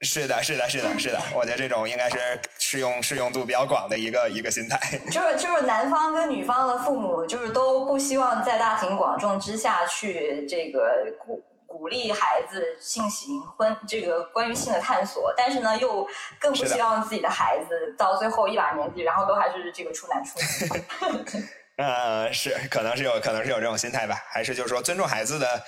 [0.00, 4.78] 是的，是的，是的，是的，我觉得这种应该是适用适用度比较广的一个一个心态。
[5.10, 16.06] 就是就是男方跟女方的父母，就是都不希望在大庭广众之下去这个鼓鼓励孩子进行婚这个关于性的探索，但是呢，又
[16.38, 21.42] 更不希望自己的孩子到最后一把年纪，然后都还是这个处男处女。
[21.78, 25.62] 呃，是，可能是有可能是有这种心态吧，还是就是说尊重孩子的，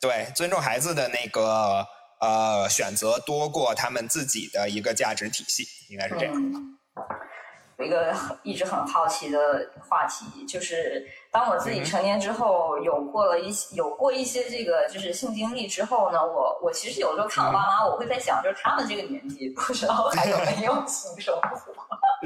[0.00, 1.84] 对，尊重孩子的那个
[2.20, 6.34] 呃选择多过他们自己的一个价值体系，应该是这样。
[7.78, 9.38] 有一个一直很好奇的
[9.88, 21.40] 话题，就是当我自己成年之后，有过了一些有过一些这个就是性经历之后呢，我我其实有时候看我爸妈，我会在想，就是他们这个年纪，不知道还有没有性生活。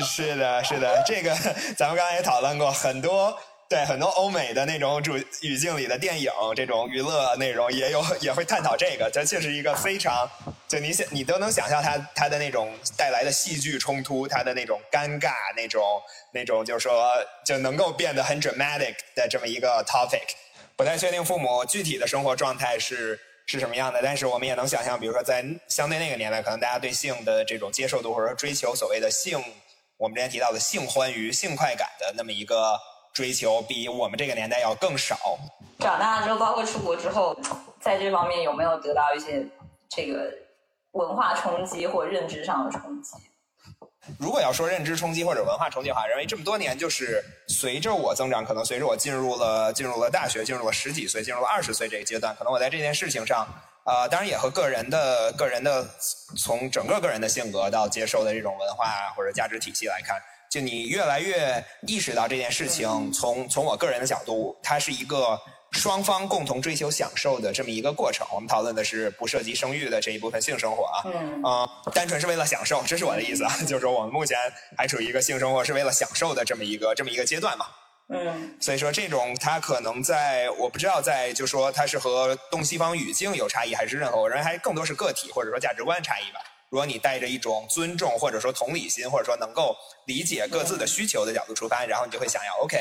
[0.00, 1.34] 是的，是的，这个
[1.76, 10.28] 咱们刚才也讨论过很多，对很多欧美的那种主语境里的电影，这种娱乐内容也有 也会探讨这个，这确实一个非常，
[10.66, 15.82] 就你想你都能想象它它的那种带来的戏剧冲突，它的那种尴尬，那种
[16.32, 17.12] 那种就是说
[17.44, 20.34] 就能够变得很 dramatic 的这么一个 topic。
[20.76, 29.42] 不太确定父母具体的生活状态是是什么样的，但是我们也能想象，比如说在相对那个年代，可能大家对性的这种接受度或者说追求所谓的性。
[30.00, 32.74] 我们之前提到的性欢愉、性快感的那么一个
[33.12, 35.38] 追求，比我们这个年代要更少。
[35.78, 37.36] 长大之后，包括出国之后，
[37.78, 39.46] 在这方面有没有得到一些
[39.90, 40.32] 这个
[40.92, 43.12] 文化冲击或认知上的冲击？
[44.18, 53.46] 如果要说认知冲击或者文化冲击的话，认为这么多年就是随着我增长，可能随着我进入了进入了大学，进入了十几岁，进入了二十岁这个阶段，可能我在这件事情上。
[53.84, 55.88] 啊，当然也和个人的、个人的
[56.36, 60.16] 从整个个人的性格到接受的这种文化或者价值体系来看，
[60.50, 65.38] 就你越来越意识到这件事情，从从我个人的角度，它是一个
[65.72, 68.26] 双方共同追求享受的这么一个过程。
[68.32, 70.98] 我们讨论的是不涉及生育的这一部分性生活啊，
[71.48, 74.36] 啊，单纯是为了享受，这是我的意思啊， 就是说我们目前
[74.76, 77.66] 还处于一个性生活是为了享受的这么一个这么一个阶段嘛。
[78.12, 86.40] 嗯，所以说这种它可能在我不知道在就说它是和东西方语境有差异，还是任何我认为还更多是个体或者说价值观差异吧。
[86.70, 92.79] 如果你带着一种尊重或者说同理心，或者说能够理解各自的需求的角度出发，然后你就会想要 OK，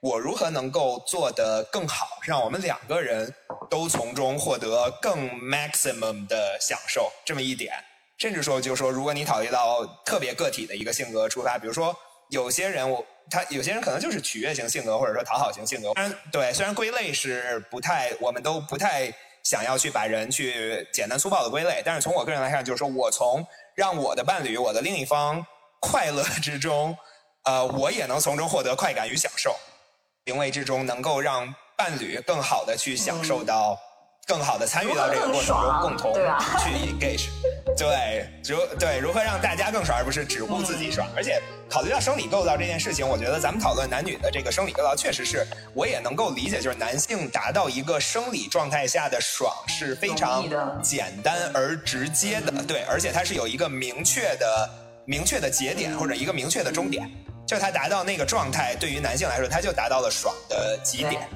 [0.00, 3.34] 我如何能够做得更好，让我们两个人
[3.70, 7.72] 都从中获得更 maximum 的享受这么一点。
[8.18, 11.94] 甚至说就是说，如果你考虑到特别个体的一个性格出发，比如说
[12.30, 13.04] 有些人我。
[13.28, 15.92] 他有些人可能就是取悦型性格，或者说讨好型性格。
[15.94, 19.12] 虽然对，虽然归类是不太，我们都不太
[19.42, 21.82] 想要去把人去简单粗暴的归类。
[21.84, 25.44] 但是从我个人来看，就是说我从让我的伴侣、我的另一方
[25.80, 26.96] 快乐之中，
[27.46, 29.56] 呃，我也能从中获得快感与享受。
[30.26, 33.76] 行为之中能够让伴侣更好的去享受到。
[34.28, 36.12] 更好的参与到这个过程中，共同
[36.58, 37.28] 去 engage，
[37.76, 41.06] 对，如对如何让大家更爽，而不是只顾自己爽。
[41.14, 50.44] 而且考虑到生理构造这件事情，我觉得咱们讨论男女的这个生理构造，确实是我也能够理解，就是男性达到一个生理状态下的爽是非常
[50.82, 54.70] 简单而直接的，对，而且它是有一个明确的、
[55.04, 57.06] 明确的节点或者一个明确的终点，
[57.46, 61.28] 就他达到那个状态，对于男性来说，他就达到了爽的极点。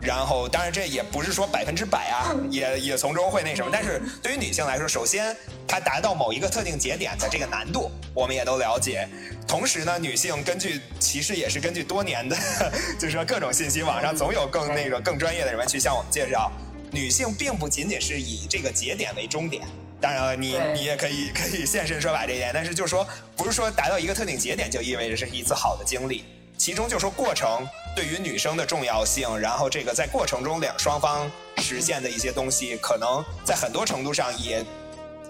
[0.00, 3.68] 然后，当然这也不是说百分之百啊，也也从中会那什么。
[3.72, 9.08] 但是对于女性来说，首先她达到某一个特定节点的这个难度，我们也都了解。
[9.46, 12.36] 同时呢，女性根据其实也是根据多年的，
[12.96, 16.52] 就是说各种信息，网上总有更那个更专业的人们去向我们介绍，
[16.92, 19.66] 女性并不仅仅是以这个节点为终点。
[20.00, 23.04] 当然了，你你也可以可以现身说法这一点，但是就是说，
[23.36, 26.24] 不是说达到一个特定节点就意味着是一次好的经历。
[26.58, 34.64] 其中就说过程对于女生的重要性，然后这个在过程中两双方实现的一些东西，可能在很多程度上也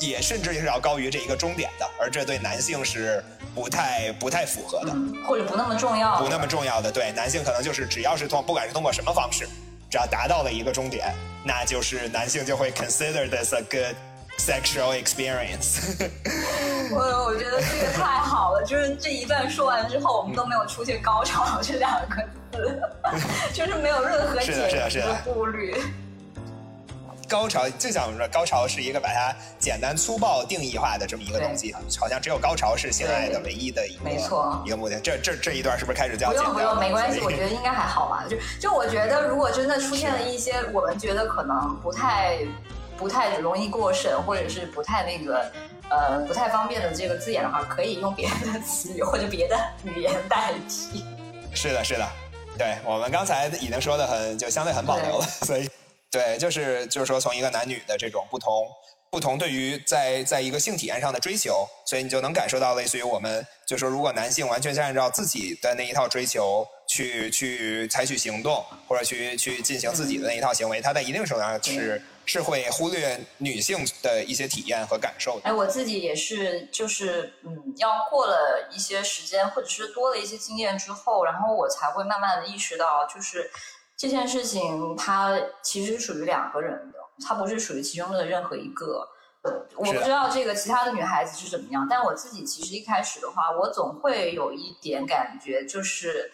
[0.01, 3.23] 也甚至是要高于这一个终点的，而这对男性是
[3.55, 4.93] 不太不太符合的，
[5.27, 6.91] 或者不那么重要，不那么重要的。
[6.91, 9.47] 对男性可能就是只要是通，不管是通过什么方式，
[9.91, 11.15] 只要达到了一个终点，
[11.45, 13.95] 那就是男性就会 consider this a good
[14.39, 15.79] sexual experience。
[16.91, 22.23] 我我觉得这个太好了，就是这一段说完之后，我们都没有出现高潮这两个
[22.53, 22.81] 字，
[23.53, 24.53] 就是没有任何解
[24.89, 25.77] 释的顾虑。
[27.29, 34.99] 高潮就像我们说，高潮是一个把它简单粗暴定义化的这么一个东西，好像只有高潮是性爱的唯一的一个没错一个目的。
[34.99, 36.31] 这这这一段是不是开始叫？
[36.31, 38.25] 不用不用，没关系，我觉得应该还好吧。
[38.27, 42.39] 就就我觉得，如果真的出现了一些我们觉得可能不太
[42.99, 45.51] 不太容易过审，或者是不太那个
[45.89, 51.05] 呃不太方便的这个字眼的话，可以用别的词语 或者别的语言代替。
[51.55, 52.07] 是的，是的，
[52.59, 55.69] 对我们刚才已经说的很就相对很保留了， 所以。
[56.11, 58.67] 对，就是就是说，从一个男女的这种不同
[59.11, 75.49] 不同，对于在在一个性体验上的追求，所以你就能感受到，类似于我们就说，如果男性完全是按照自己的那一套追求去去采取行动，或者去去进行自己的那一套行为，他在一定程度上是是会忽略女性的一些体验和感受的。
[75.49, 83.51] 哎，我自己也是，就是嗯，要过了一些时间，或者是多了一些经验之后，然后我才会慢慢的意识到，就是。
[84.01, 89.09] 这件事情它其实属于两个人的，它不是属于其中的任何一个。
[89.75, 96.31] 我不知道这个其他的女孩子是怎么样，但我自己其实一开始的话，我总会有一点感觉，就是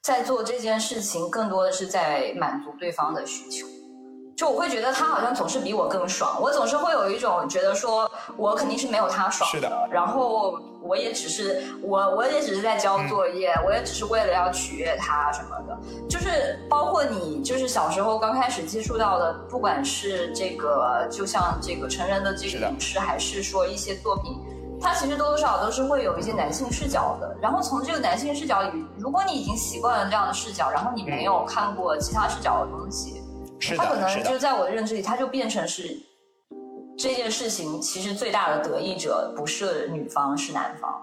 [0.00, 3.64] 在做这件事情，更多的是在满足对方的需求。
[4.36, 9.88] 就我会觉得他好像总是比我更爽，我总是会有一种觉得说，我肯定是没有他爽的。
[9.92, 15.78] 然后我也只是我我也只是在交作业，我也只是为了要取悦他什么的。
[16.08, 24.36] 就是包括你，就是小时候刚开始接触到的，不管是这个，就像这个成人的这个影视，还是说一些作品，
[24.80, 27.36] 它其实多多少少都是会有一些男性视角的。
[27.40, 33.22] 然后从这个男性视角里，如果你已经习惯了这样的视角，然后你没有看过其他视角的东西。
[33.76, 35.96] 他可能就在我的认知里，他就变成是
[36.96, 41.02] 这件事情其实最大的得益者不是女方是男方，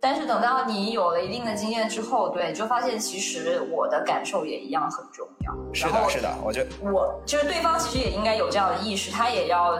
[0.00, 5.74] 但是等到你有了一定的经验之后，对，就发现其实我的感受也一样很重要。
[5.74, 9.78] 是的，是的，我觉得我就是对方其实也应该有这样的意识，他也要。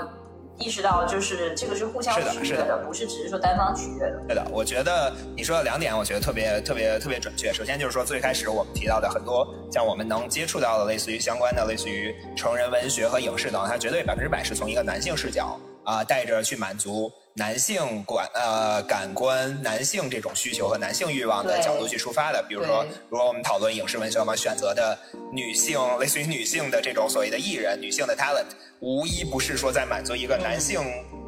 [0.60, 4.20] 意识到就是这个是互相取悦的，不是只是说单方取悦的。
[4.28, 7.52] 对的，我觉得你说的两点，我觉得特别特别特别准确。
[7.52, 17.10] 首先就是说，最开始我们提到的很多，像我们能接触到的，类似于相关的，类似于成人文学和影视等，它绝对百分之百是从一个男性视角啊，带着去满足。
[17.34, 24.98] 男性管呃感官，男性这种需求和男性欲望的角度去出发的，比如说，如果我们讨论影视文学，我们选择的
[25.32, 28.46] 女性，类似于女性的这种所谓的艺人，女性的 talent，
[28.80, 30.80] 无一不是说在满足一个男性。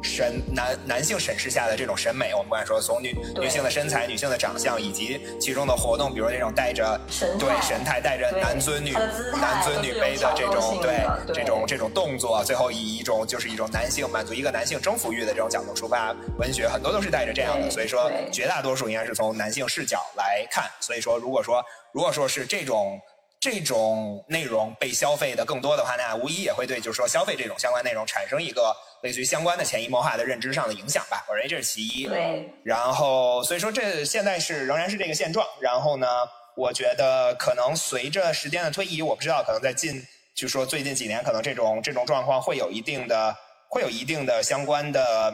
[0.05, 6.99] 审男男性审视下的这种审美，我们不管说从女女性的身材、女性的长相，以及其中的活动，比如那种带着
[7.39, 20.69] 对神态、带着男尊女男尊女卑的这种对这种这种动作，最后以一种就是一种男性满足一个男性征服欲的这种角度出发，文学很多都是带着这样的，所以说绝大多数应该是从男性视角来看。
[20.81, 21.63] 所以说，如果说
[21.93, 22.99] 如果说是这种。
[23.43, 31.25] 这种内容被消费的更多的话，那无疑也会对就是说消费这种相关内容产生一个类似于相关的潜移默化的认知上的影响吧。
[31.27, 32.07] 我认为这是其一。
[32.07, 32.49] 对。
[32.63, 35.45] 然后，所以说这现在是仍然是这个现状。
[35.59, 36.07] 然后呢，
[36.55, 40.01] 我觉得可能随着时间的推移，我不知道可能在近
[40.33, 43.35] 就说最近几年，可能这种这种状况会有一定的
[43.67, 45.33] 会有一定的相关的。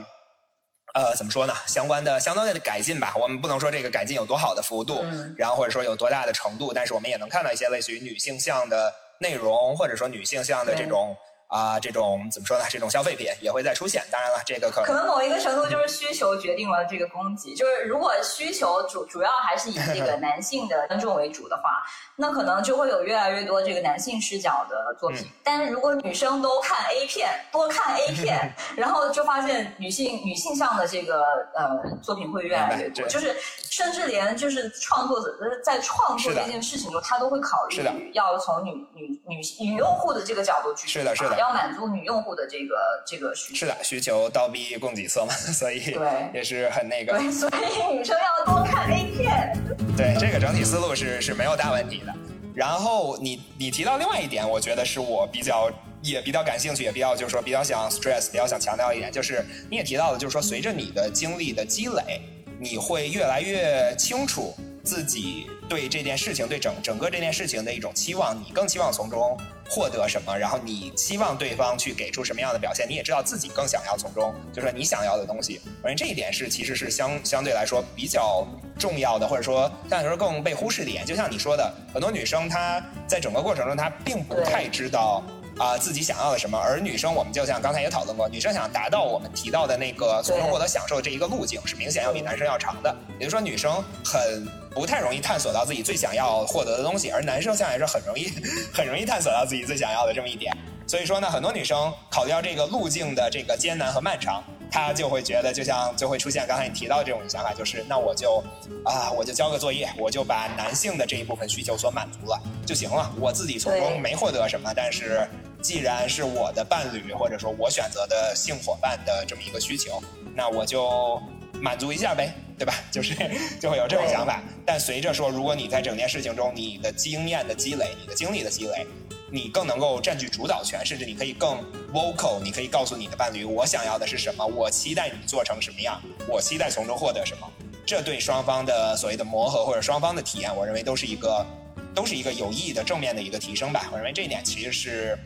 [0.94, 1.54] 呃，怎么说呢？
[1.68, 3.14] 相关的相当的改进吧。
[3.16, 5.04] 我们不能说这个改进有多好的幅度，
[5.38, 11.16] 然后或者说有多大的程度，但是我们也能看到一些类似于女性向的内容，或者说女性向的这种。
[11.50, 12.64] 啊，这种怎么说呢？
[12.70, 14.04] 这种消费品也会再出现。
[14.12, 17.56] 当然了，这个可能可能某一个程度就是需求决定了这个供给。
[17.56, 21.84] 就是如果需求主主要还是以这个 男性的观众为主的话，
[22.16, 25.28] 那可能就会有越来越多这个男性视角的作品。
[25.44, 31.24] 但是如果女生都看 A 片，多看 A 片， 然后就发现女性女性向的这个
[31.56, 33.08] 呃作品会越来越多。
[33.08, 33.36] 就是
[33.72, 41.39] 甚至连就是创作者在创作这件事情中，他都会考虑要从女女女女用户的这个角度去是的，是的。
[41.40, 42.76] 要满足女用户的这个
[43.06, 49.58] 这个需求是的，需求倒逼供给侧嘛， 所以对也是很那个，对，所以女生要多看 A 片。
[49.98, 52.14] 对，这个整体思路是是没有大问题的。
[52.54, 55.72] 然后你你提到另外一点，我觉得是我比较
[56.02, 62.22] 也比较感兴趣，也比较就是说比较想 stress，比较想强调一点，就是你也提到了，就是说随着你的经历的积累，
[62.60, 69.38] 你会越来越清楚自己对这件事情、对整整个这件事情的一种期望，你更期望从中
[69.70, 75.62] 获得什么，然后你期望对方去给出什么样的表现，你也知道自己更想要从中，就说你想要的东西。
[75.84, 78.48] 我认为这一点是其实是相相对来说比较
[78.80, 81.06] 重要的，或者说相对来说更被忽视的一点。
[81.06, 85.24] 就像你说的，很多女生她在整个过程中她并不太知道。
[85.60, 86.58] 啊，自己想要的什么？
[86.58, 92.96] 而女生，我们就像刚才也讨论过，女生想达到我们提到的那个从中获得享受这一个路径，是明显要比男生要长的。
[93.20, 98.32] 也就是说，女生很不太容易探索到自己最想要获得的东西，而男生相对来是很容易，
[98.74, 100.56] 很容易探索到自己最想要的这么一点。
[100.88, 104.42] 所以说呢，很多女生考虑到这个路径的这个艰难和漫长。
[104.72, 108.44] 她就会觉得，就像就会出现刚才你提到这种想法，就是那我就
[108.86, 113.12] 啊，我就交个作业，我就把男性的这一部分需求所满足了就行了。
[113.20, 115.28] 我自己从中没获得什么，但是
[115.62, 120.02] 既然是我的伴侣或者说我选择的性伙伴的这么一个需求，
[120.36, 121.22] 那我就
[121.62, 122.74] 满足一下呗，对吧？
[122.92, 123.16] 就是
[123.60, 124.42] 就会有这种想法。
[124.66, 128.86] 但随着说，如果你在整件事情中，你的经验的积累，你的经历的积累。
[129.32, 137.48] 你更能够占据主导权，甚至你可以更 vocal，你可以告诉你的伴侣，我想要的是什么，我期待你做成什么样，我期待从中获得什么。
[137.86, 141.46] 这对双方的所谓的磨合或者双方的体验，我认为都是一个，
[141.94, 143.88] 都是一个有意义的正面的一个提升吧。
[143.92, 145.20] 我认为这一点其实是，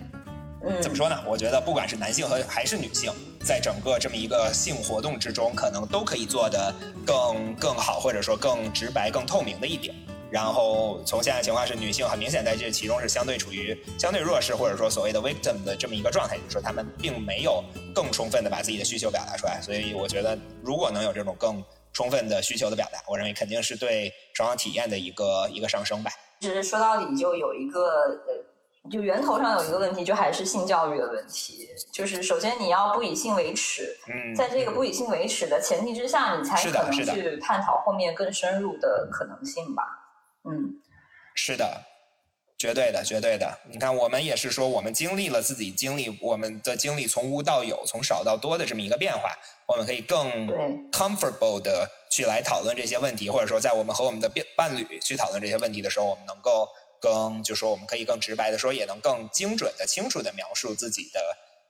[0.81, 1.19] 怎么说呢？
[1.27, 3.11] 我觉得不管是男性和还是女性，
[3.43, 6.73] 在整个这么一个性活动之中，可能都可以做得
[7.05, 9.93] 更更好，或者说更直白、更透明的一点。
[10.31, 19.61] 然后从现在情况是，女性很明显在这其中是相对处于相对弱势，或者说所谓的 victim 的这么一个状态，就是说他们并没有更充分的把自己的需求表达出来。
[19.61, 26.09] 所以我觉得，如果能有这种更充分的需求的表达，我认为肯定是对双方体验的一个一个上升吧。
[26.39, 27.81] 其实说到底，就有一个
[28.27, 28.33] 呃，
[28.91, 31.69] 就源头上有一个问题，就还是性教育的问题。
[31.91, 39.83] 就是首先你要不以性为耻，嗯，在这个不以性为耻的前提之下，你才可能去探讨后面更深入的可能性吧。
[40.43, 40.81] 嗯，
[41.33, 41.81] 是的，
[42.57, 43.57] 绝对的，绝对的。
[43.71, 49.29] 你看，我们也是说，我们经历了自己经历，我们的经历从无到有，从少到多的这么一个变化，
[49.65, 50.29] 我们可以更
[50.91, 56.67] comfortable 的去来讨论这些问题，或者说，在我们和我们的伴伴侣去讨论这些问题的时候，我们能够
[57.03, 61.19] 更，就说我们可以更直白的说，也能更精准的、清楚的描述自己的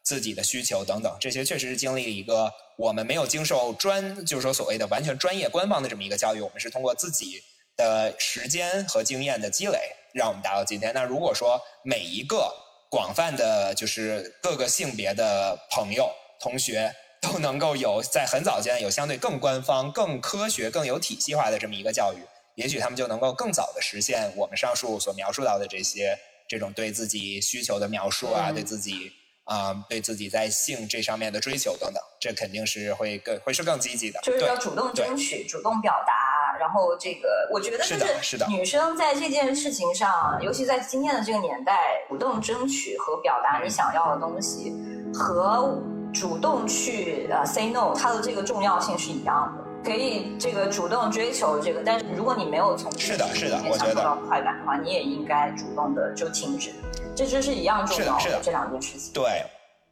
[0.03, 1.17] 自己的需求等等。
[1.19, 7.43] 这些确实是经历一个我们没有经受专，就是说所谓的完全专业官方的这么一个教育，我们是通过自己。
[7.75, 9.79] 的时间和经验的积累，
[10.13, 10.93] 让我们达到今天。
[10.93, 12.53] 那如果说每一个
[12.87, 16.07] 广泛的，就是各个性别的朋友、
[16.39, 22.21] 同学都能够有在很早间有相对更官方、更科学、更有体系化的这么一个教育，
[22.55, 29.11] 也许他们就能够更早的实现我们上述所描述到的这些这种对自己需求的描述啊，对自己
[29.45, 36.33] 啊，对自己在性这上面的追求等等，这肯定是会更会是更积极的，就是要主动争取、主动表达。
[36.59, 44.71] 然后这个，我觉得就是女生在这件事情上，尤其在今天的这个年代，主动争取和表达你想要的东西，
[45.13, 45.81] 和
[46.13, 49.62] 主动去呃 say no，它的这个重要性是一样的。
[49.83, 56.71] 可以这个主动追求这个，但是如果你没有从是的，是的，我觉得到快感的话，你也应该主动的就停止。
[57.15, 59.13] 这就是一样重要的这两件事情。
[59.13, 59.43] 对。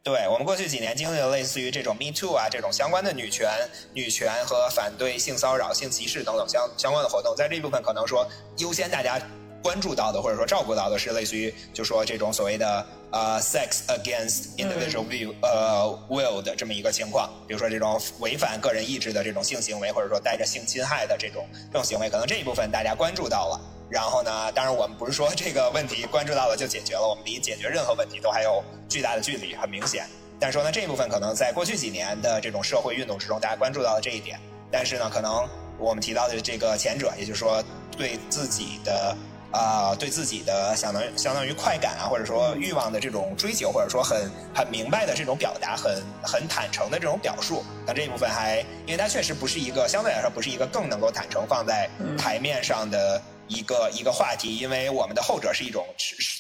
[0.04, 3.48] 对我们过去几年经历了类似于这种 Me Too 啊这种相关的女权、
[3.94, 8.28] 女权和反对性骚扰、性歧视等等相相关的活动，在这一部分可能说
[8.58, 9.22] 优先大家
[9.62, 23.60] 关注到的或者说照顾到的是类似于就说这种所谓的呃 sex against individual view 呃 will 的这么一个情况，比如说这种违反个人意志的这种性行为，或者说带着性侵害的这种这种行为，可能这一部分大家关注到了。
[23.92, 24.50] 然后呢？
[24.54, 30.08] 当然，我们不是说这个问题关注到了就解决了，我们离解决任何问题都还有巨大的距离，很明显。
[30.40, 34.40] 但是说呢，这一部分可能在过去几年的这种社会运动之中，大家关注到了这一点。
[34.72, 35.46] 但是呢，可能
[35.78, 37.62] 我们提到的这个前者，也就是说
[37.98, 39.14] 对自己的
[39.52, 53.22] 啊，对自己的相当于相当于快感啊，或者说欲望的这种追求，或者说很很明白的这种表达，很很坦诚的这种表述，那这一部分还，因为它确实不是一个相对来说不是一个更能够坦诚放在台面上的。
[53.48, 55.86] 一个一个话题，因为我们的后者是一种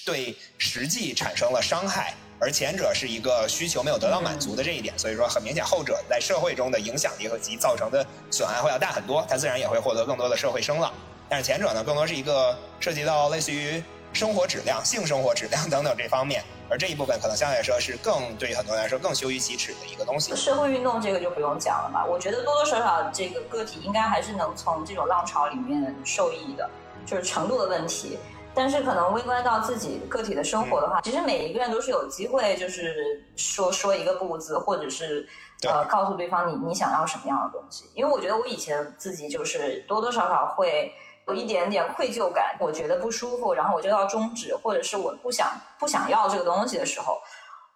[0.05, 10.93] 对实际产生了伤害，而前者是一个需求没有得到满足的这一点，所以说很明显后者在社会中的影响力和及造成的损害会要大很多，它自然也会获得更多的社会声浪。
[11.32, 20.36] 但是前者呢，更多是一个涉及到类似于生活质量、性生活质量等等这方面，而这一部分可能相对来说是更对于很多人来说更羞于启齿的一个东西。
[20.36, 22.05] 社会运动这个就不用讲了吧？
[22.05, 26.69] 我觉得多多少少这个个体应该还是能从这种浪潮里面受益的。
[27.05, 28.17] 就是程度的问题，
[28.53, 35.27] 但是可能微观到自己个体的生活的话，其实每一个人都是有机会，就是说说一个不字，或者是
[35.63, 37.86] 呃告诉对方你你想要什么样的东西。
[37.95, 40.93] 因为我觉得我以前自己就是多多少少会
[41.28, 47.22] 有一点点愧疚感，我觉得不舒服，然后我就要终止，或者是我不想不想要这个东西的时候，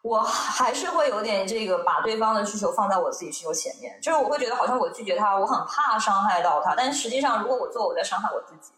[0.02, 8.72] 我还是会有点这个把对方的需求放在我自己需求前面，就是我会觉得好像我拒绝他，我很怕伤害到他，但实际上如果我做，我在伤害我自己。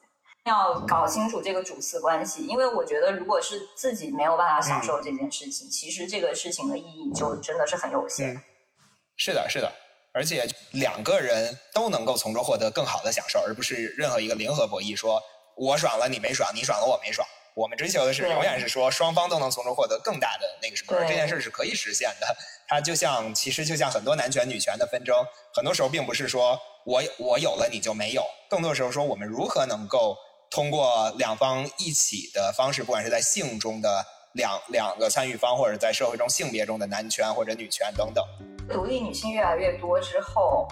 [0.45, 8.41] 要搞清楚这个主次关系，因为我觉得如果是自己没有办法享受这件事情，其实这个事情的意义就真的是很有限。
[9.18, 9.70] 是的，是的。
[10.18, 15.22] 而且两个人都能够从中获得更好的享受，而不是任何一个零和博弈，说
[15.55, 17.28] 我爽了你没爽，你爽了我没爽。
[17.53, 22.36] 我们追求的是永远是说双方都能从中获得更大的那个什么，而这件事是可以实现的。
[22.68, 30.18] 它就像其实就像很多男权女权的纷争，很多时候并不是说我我有了你就没有，更多时候说我们如何能够
[30.49, 34.03] 通过两方一起的方式，不管是在性中的
[34.34, 38.24] 两两个参与方，或者在社会中性别中的男权或者女权等等。
[38.70, 40.68] 独立女性越来越多之后，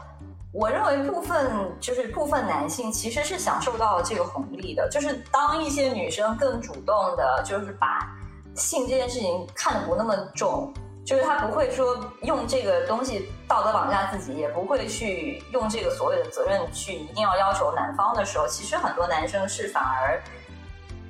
[0.51, 4.87] 我认为部分就是部分男性其实是享受到了这个红利的。
[4.89, 8.15] 就是当一些女生更主动的，就是把
[8.55, 10.73] 性这件事情看得不那么重，
[11.05, 20.23] 就是她不会说用这个东西道德绑架自己，也不会去用这个所谓的责任去一定要要求男方的时候，其实很多男生是反而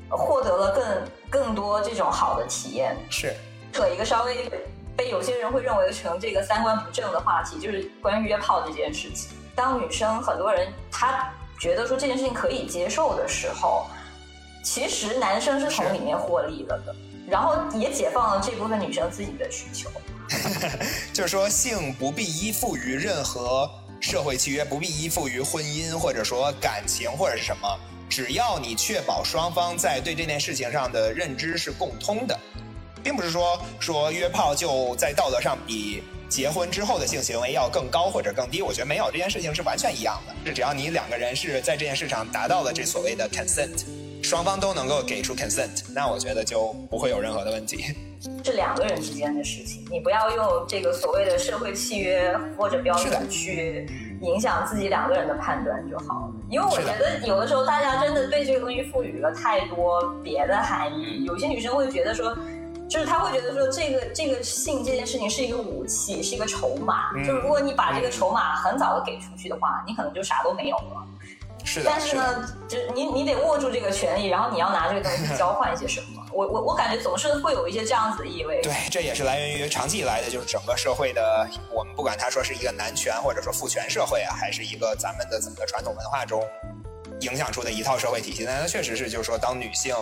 [0.10, 0.86] 获得了更
[1.30, 2.96] 更多这种好的体验。
[3.10, 3.34] 是，
[3.72, 4.50] 扯一个稍微。
[4.96, 9.30] 被有些人会认为成这个三观不正的话题，就是关于约炮这件事情。
[9.56, 13.88] 当女生很多人她觉得说这件事情可以接受的时候，
[14.64, 16.96] 其实男生是从里面获利了的，
[17.30, 19.90] 然后也解放了这部分女生自己的需求。
[21.14, 23.70] 就是说，性不必依附于任何
[24.02, 27.80] 社会契约，不必依附于婚姻，或者说感情或者是什么，
[28.10, 32.38] 只要你确保双方在对这件事情上的认知是共通的。
[33.06, 40.34] 并不是说说约炮就在道德上比结婚之后的性行为要更高或者更低，我觉得没有这件事情是完全一样的。
[40.44, 43.86] 是只要你两个人是在这件事上达到了这所谓的 consent，
[44.24, 47.94] 双方都能够给出 consent，那我觉得就不会有任何的问题。
[48.44, 53.88] 是两个人之间的事情，你不要用这个所谓的社会契约或者标准去
[54.22, 56.34] 影响自己两个人的判断就好了。
[56.50, 62.36] 因为我觉得有的时候大家真的对这个东西赋予了太多别的含义，有些女生会觉得说。
[62.88, 67.12] 就是他会觉得说，这个这个性这件事情是一个武器，是一个筹码。
[67.26, 71.08] 就是如果你把这个筹码很早的给出去的话，你可能就啥都没有了。
[71.64, 71.90] 是的。
[71.90, 76.24] 但是呢，就是你你得握住这个权利，然后你要拿这个东西交换一些什么。
[76.32, 78.62] 我我我感觉总是会有一些这样子的意味。
[78.62, 86.44] 对，这也是来源于长期以来的，就是整个社会的，我们不管他说是一个男权或者说父权社会啊，还是一个咱们的怎么的传统文化中
[87.22, 88.46] 影响出的一套社会体系。
[88.46, 89.96] 但它确实是，就是说当女性。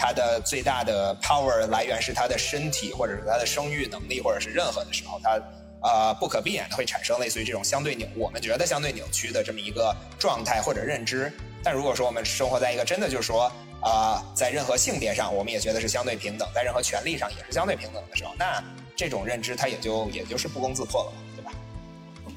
[0.00, 5.38] 他的最大的 power 来源是他的身体，或者是他的生育能力，或者是任何的时候，他
[5.82, 11.30] 呃不可避免的会产生类似于这种相对扭，我们觉得相对扭曲的这么一个状态或者认知。
[11.62, 18.64] 但如果说我们生活在一个真的就是说啊，在任何性别上我们也觉得是相对平等，在任何权利上也是相对平等的时候，那
[18.96, 21.52] 这种认知它也就也就是不攻自破了，对吧？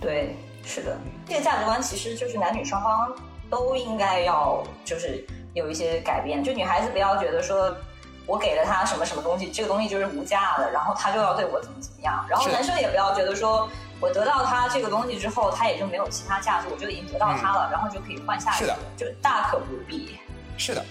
[0.01, 0.36] 对，
[0.66, 3.16] 是的，这个价值观其实就是男女双方
[3.49, 5.26] 都应该要就是。
[5.54, 7.76] 有一些改变，就女孩子不要觉得说，
[8.26, 12.26] 我给了他什么什么东西，这个东西就是无价的，然后他就要对我怎么怎么样。
[12.30, 20.18] 然后男生也不要觉得说，我得到他这个东西之后，他也就没有其他价值，我就已经得到他了，然后就可以换下一个，就大可不必。
[20.58, 20.84] 是的，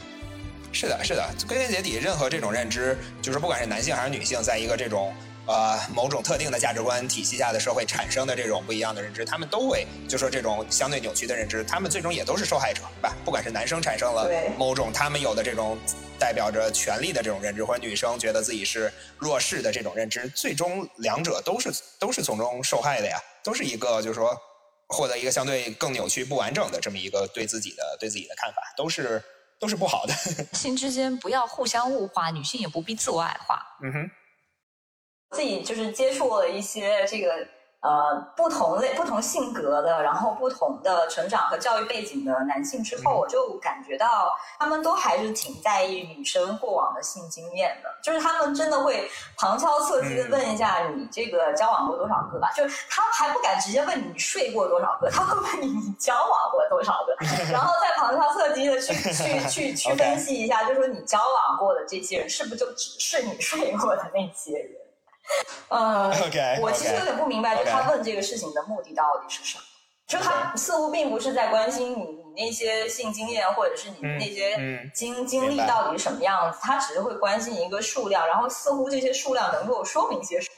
[0.73, 1.29] 是的，是的。
[1.49, 5.13] 归根结底，任何这种认知，就是不管是男性还是女性，在一个这种。
[5.45, 13.17] 呃，某种特定的价值观体系下的社会产生的这种不一样的认知，他们都会就说这种相对扭曲的认知，他们最终也都是受害者，对吧？
[13.25, 15.77] 不管是男生产生了某种他们有的这种
[16.17, 24.37] 代表着权利的这种认知，或者女生觉得自己是弱势的这种认知，最终两者都是都是从中受害的呀，都是一个就是说
[24.87, 29.21] 获得一个相对更扭曲、不完整的这么一个对自己的对自己的看法，都是
[29.59, 30.15] 都是不好的。
[30.57, 33.61] 性之间不要互相物化，女性也不必自我矮化。
[33.83, 34.11] 嗯哼。
[35.33, 37.35] 自己就是接触了一些这个
[37.81, 57.17] 呃不同类、不同性格的，然后不同的成长和教育背景的男性之后，我就感觉到他们都还是挺在意女生过往的性经验的，就是他们真的会旁敲侧击的问一下你这个交往过多少个吧，就是他还不敢直接问你睡过多少个，他会问你你交往过多少个，
[57.51, 64.82] 然后再旁敲侧击的去去 去去分析一下，就说你交往过的这些人是不是就只是你睡过的那些人。
[65.69, 66.11] 呃，
[66.61, 69.65] 我其实有点不明白，就他问这个事情的目的到底是什么？
[70.09, 74.59] 就他似乎并不是在关心你你那些性经验，或者是你那些
[74.95, 80.55] 经经历到底是什么样子，他只是会关心一个数量，然后似乎这些数量能够说明些什么。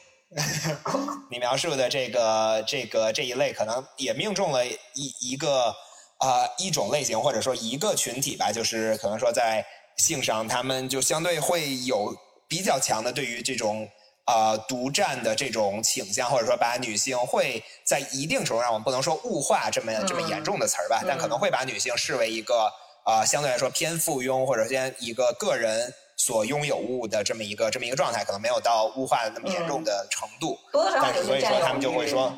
[1.31, 4.75] 你描述的这个这个这一类，可能也命中了一
[5.21, 5.73] 一个
[6.19, 9.65] 呃一种类型或者说一个群体吧，就是可能说在
[9.97, 12.13] 性上，他们就相对会有
[12.49, 13.87] 比较强的对于这种
[14.25, 22.71] 呃独占的这种倾向，或者说把女性会在一定程度上，我们不能说物化这么这么严重的词儿吧，但可能会把女性视为一个
[23.05, 30.57] 呃相对来说偏附庸或者偏一个个人所拥有物的这么一个这么一个状态，可能没有到物化的那么严重的程度。
[31.01, 32.33] 但是所以说他们就会说。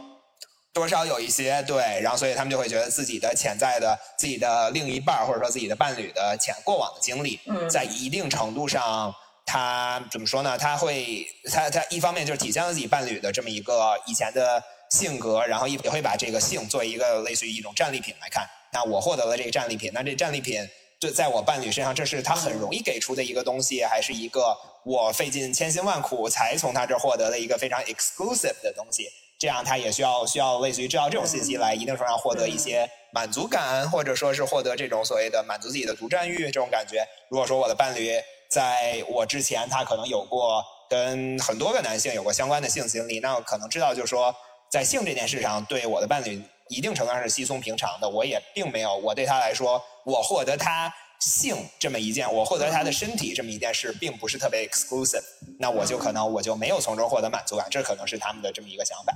[0.73, 9.11] 多少有一些对，然后所以他们就会觉得自己的潜在的自己的另一半儿或者说自己的伴侣的潜过往的经历，嗯在一定程度上，
[9.47, 10.57] 他怎么说呢？
[10.57, 18.45] 他会他他一方面就是体现了自己伴侣的这么一个以前的性格，然后也也会把这个性作为一个类似于一种战利品来看。
[18.73, 20.67] 那我获得了这个战利品，那这战利品
[20.99, 29.07] 这在我伴侣身上，这是他很容易给出的一个东西，还是一个我费尽千辛万苦才从他这获得的一个非常 exclusive 的东西？
[29.39, 37.07] 这样他也需要需要类似于知道这种信息来一定程度上获得一些满足感，或者说是获得这种所谓的满足自己的独占欲这种感觉。
[37.29, 44.33] 如果说我的伴侣在我之前他可能有过跟很多个男性有过相关的性经历，那我可能知道就是说
[44.69, 50.93] 在性这件事上对我的伴侣一定程度上是稀松平常的，我也并没有我对他来说我获得他。
[51.19, 55.23] 性这么一件，我获得他的身体这么一件事，并不是特别 exclusive，
[55.57, 59.11] 那我就可能我就没有从中获得满足感，这可能是他们的这么一个想法。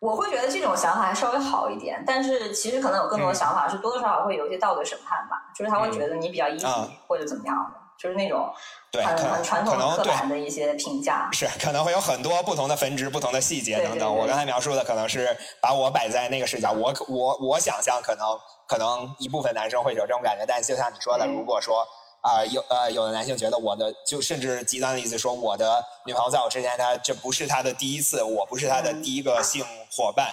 [0.00, 6.90] 我会觉得这种想法还稍微好一点，但是其实可能有更多的想法是多多少少会有一些道德审判吧，就是他会觉得你比较 easy、啊。
[7.06, 8.48] 或者怎么样的，就是那种
[8.92, 11.28] 对可很很传统能对板的一些评价。
[11.32, 14.16] 是，可能会有很多不同的分支、不同的细节等等。
[14.16, 18.26] 我刚才描述的可能是把我摆在那个视角，我可我我想象可能
[18.68, 21.84] 可能一部分男生会有这种感觉，但就像你说的，嗯如果说
[22.20, 30.32] 啊、有呃有的男性觉得我的就甚至极端的意思说我的女朋友在我之前，她这不是她的第一次，我不是她的第一个性伙伴，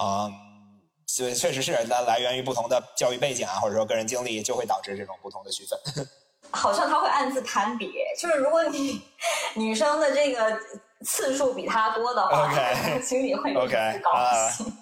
[0.00, 0.32] 嗯。
[1.10, 6.06] 所以确实是那来源于不同的教育背景啊，或者说个人经历，就会导致这种不同的区分。
[6.50, 9.02] 好像他会暗自攀比，就是如果你
[9.54, 10.58] 女生的这个
[11.04, 14.72] 次数比他多的话 OK 心里会有 OK，点不高啊兴。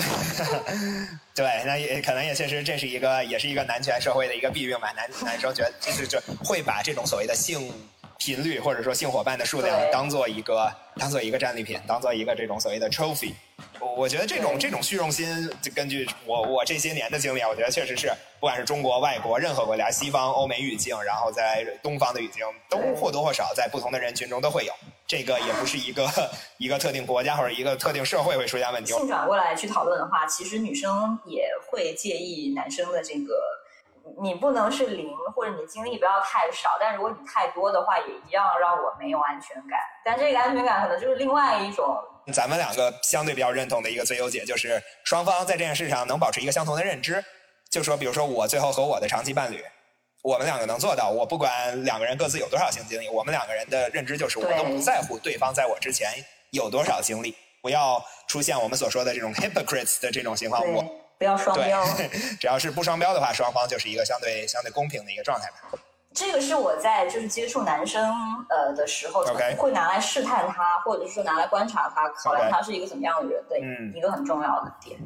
[1.34, 4.90] 对，那也可能也确实这是一个也是一个男权社会的一个弊病吧。
[4.92, 7.72] 男男生觉得就是就会把这种所谓的性
[8.20, 13.32] 频率或者说性伙伴的数量当做一个当做一个战利品，当做一个这种所谓的 trophy。
[13.80, 24.72] 我我觉得这种这种虚荣心，就根据我我这些年的经历啊，我觉得确实是，不管是中国、外国任何国家，西方、欧美语境，然后在东方的语境，都或多或少在不同的人群中都会有。
[25.06, 26.06] 这个也不是一个
[26.58, 28.92] 一个特定国家或者一个特定社会会出现问题。
[28.92, 33.34] 性转过来去讨论的话，其实女生也会介意男生的这个，
[34.22, 39.78] 你不能是零，或者你精力不要太少，但如果你太多的话，也一样让我没有安全感。
[40.04, 41.96] 但这个安全感可能就是另外一种，
[42.32, 47.24] 咱们两个相对比较认同的一个最优解，就是双方在这件事上能保持一个相同的认知。
[47.70, 49.64] 就说，比如说我最后和我的长期伴侣，
[50.22, 56.12] 我们两个能做到，我不管两个人各自有多少性经历，我们两个人的认知就是，我都不在乎对方在我之前
[56.50, 60.60] 有多少经历，不要出现我们所说的这种 hypocrites 的这种情况。
[60.72, 61.84] 我对，不要双标。
[61.98, 62.08] 对，
[62.40, 65.78] 只要是不双标的话，双方就是一个相对相对公平的一个状态吧。
[66.14, 68.10] 这个是我在就是接触男生
[68.48, 69.22] 呃的时候
[69.58, 74.98] 会拿来试探他，或者是说拿来观察他，考量他是一个怎么样的人的嗯一个很重要的点。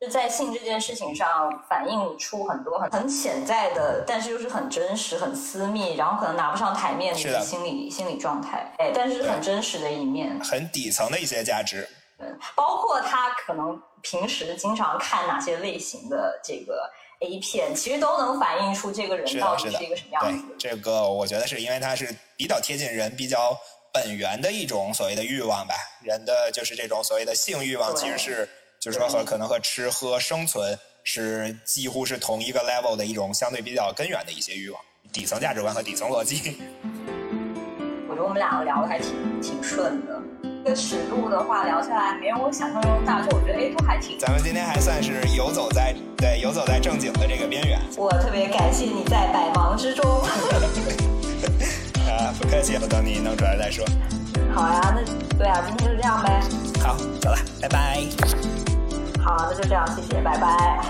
[0.00, 10.40] 就在性这件事情上反映出很多很很潜在的，但是又是很真实、很私密，然后可能拿不上台面的一些心理心理状态，哎，但是是很真实的一面。
[10.40, 11.86] 很底层的一些价值。
[12.18, 16.90] 嗯，包括他可能平时经常看哪些类型的这个
[17.20, 20.54] A 片，其实都能反映出这个人到底是一个什么样的。
[20.58, 23.56] 这个，我觉得是因为他是比较贴近人比较
[23.92, 25.74] 本源的一种所谓的欲望吧。
[26.02, 28.48] 人的就是这种所谓的性欲望，其实是
[28.80, 34.80] 就是说和可能和吃喝生存是几乎是同一个 level 的一种相对比较根源的一些欲望，
[35.12, 36.58] 底层价值观和底层逻辑。
[38.08, 40.20] 我觉得我们两个聊的还挺挺顺的。
[40.68, 44.18] 这个尺度的话，聊下来没有我想象中大，就我觉得哎都还挺。
[44.18, 47.80] 咱们今天还算是游走在对游走在正经的这个边缘。
[47.96, 50.04] 我特别感谢你在百忙之中。
[52.06, 53.82] 啊，不客气，我等你弄出来再说。
[54.52, 55.00] 好呀，那
[55.38, 56.42] 对啊，今天就这样呗。
[56.82, 58.02] 好，走了，拜拜。
[59.24, 60.84] 好，那就这样，谢谢，拜拜。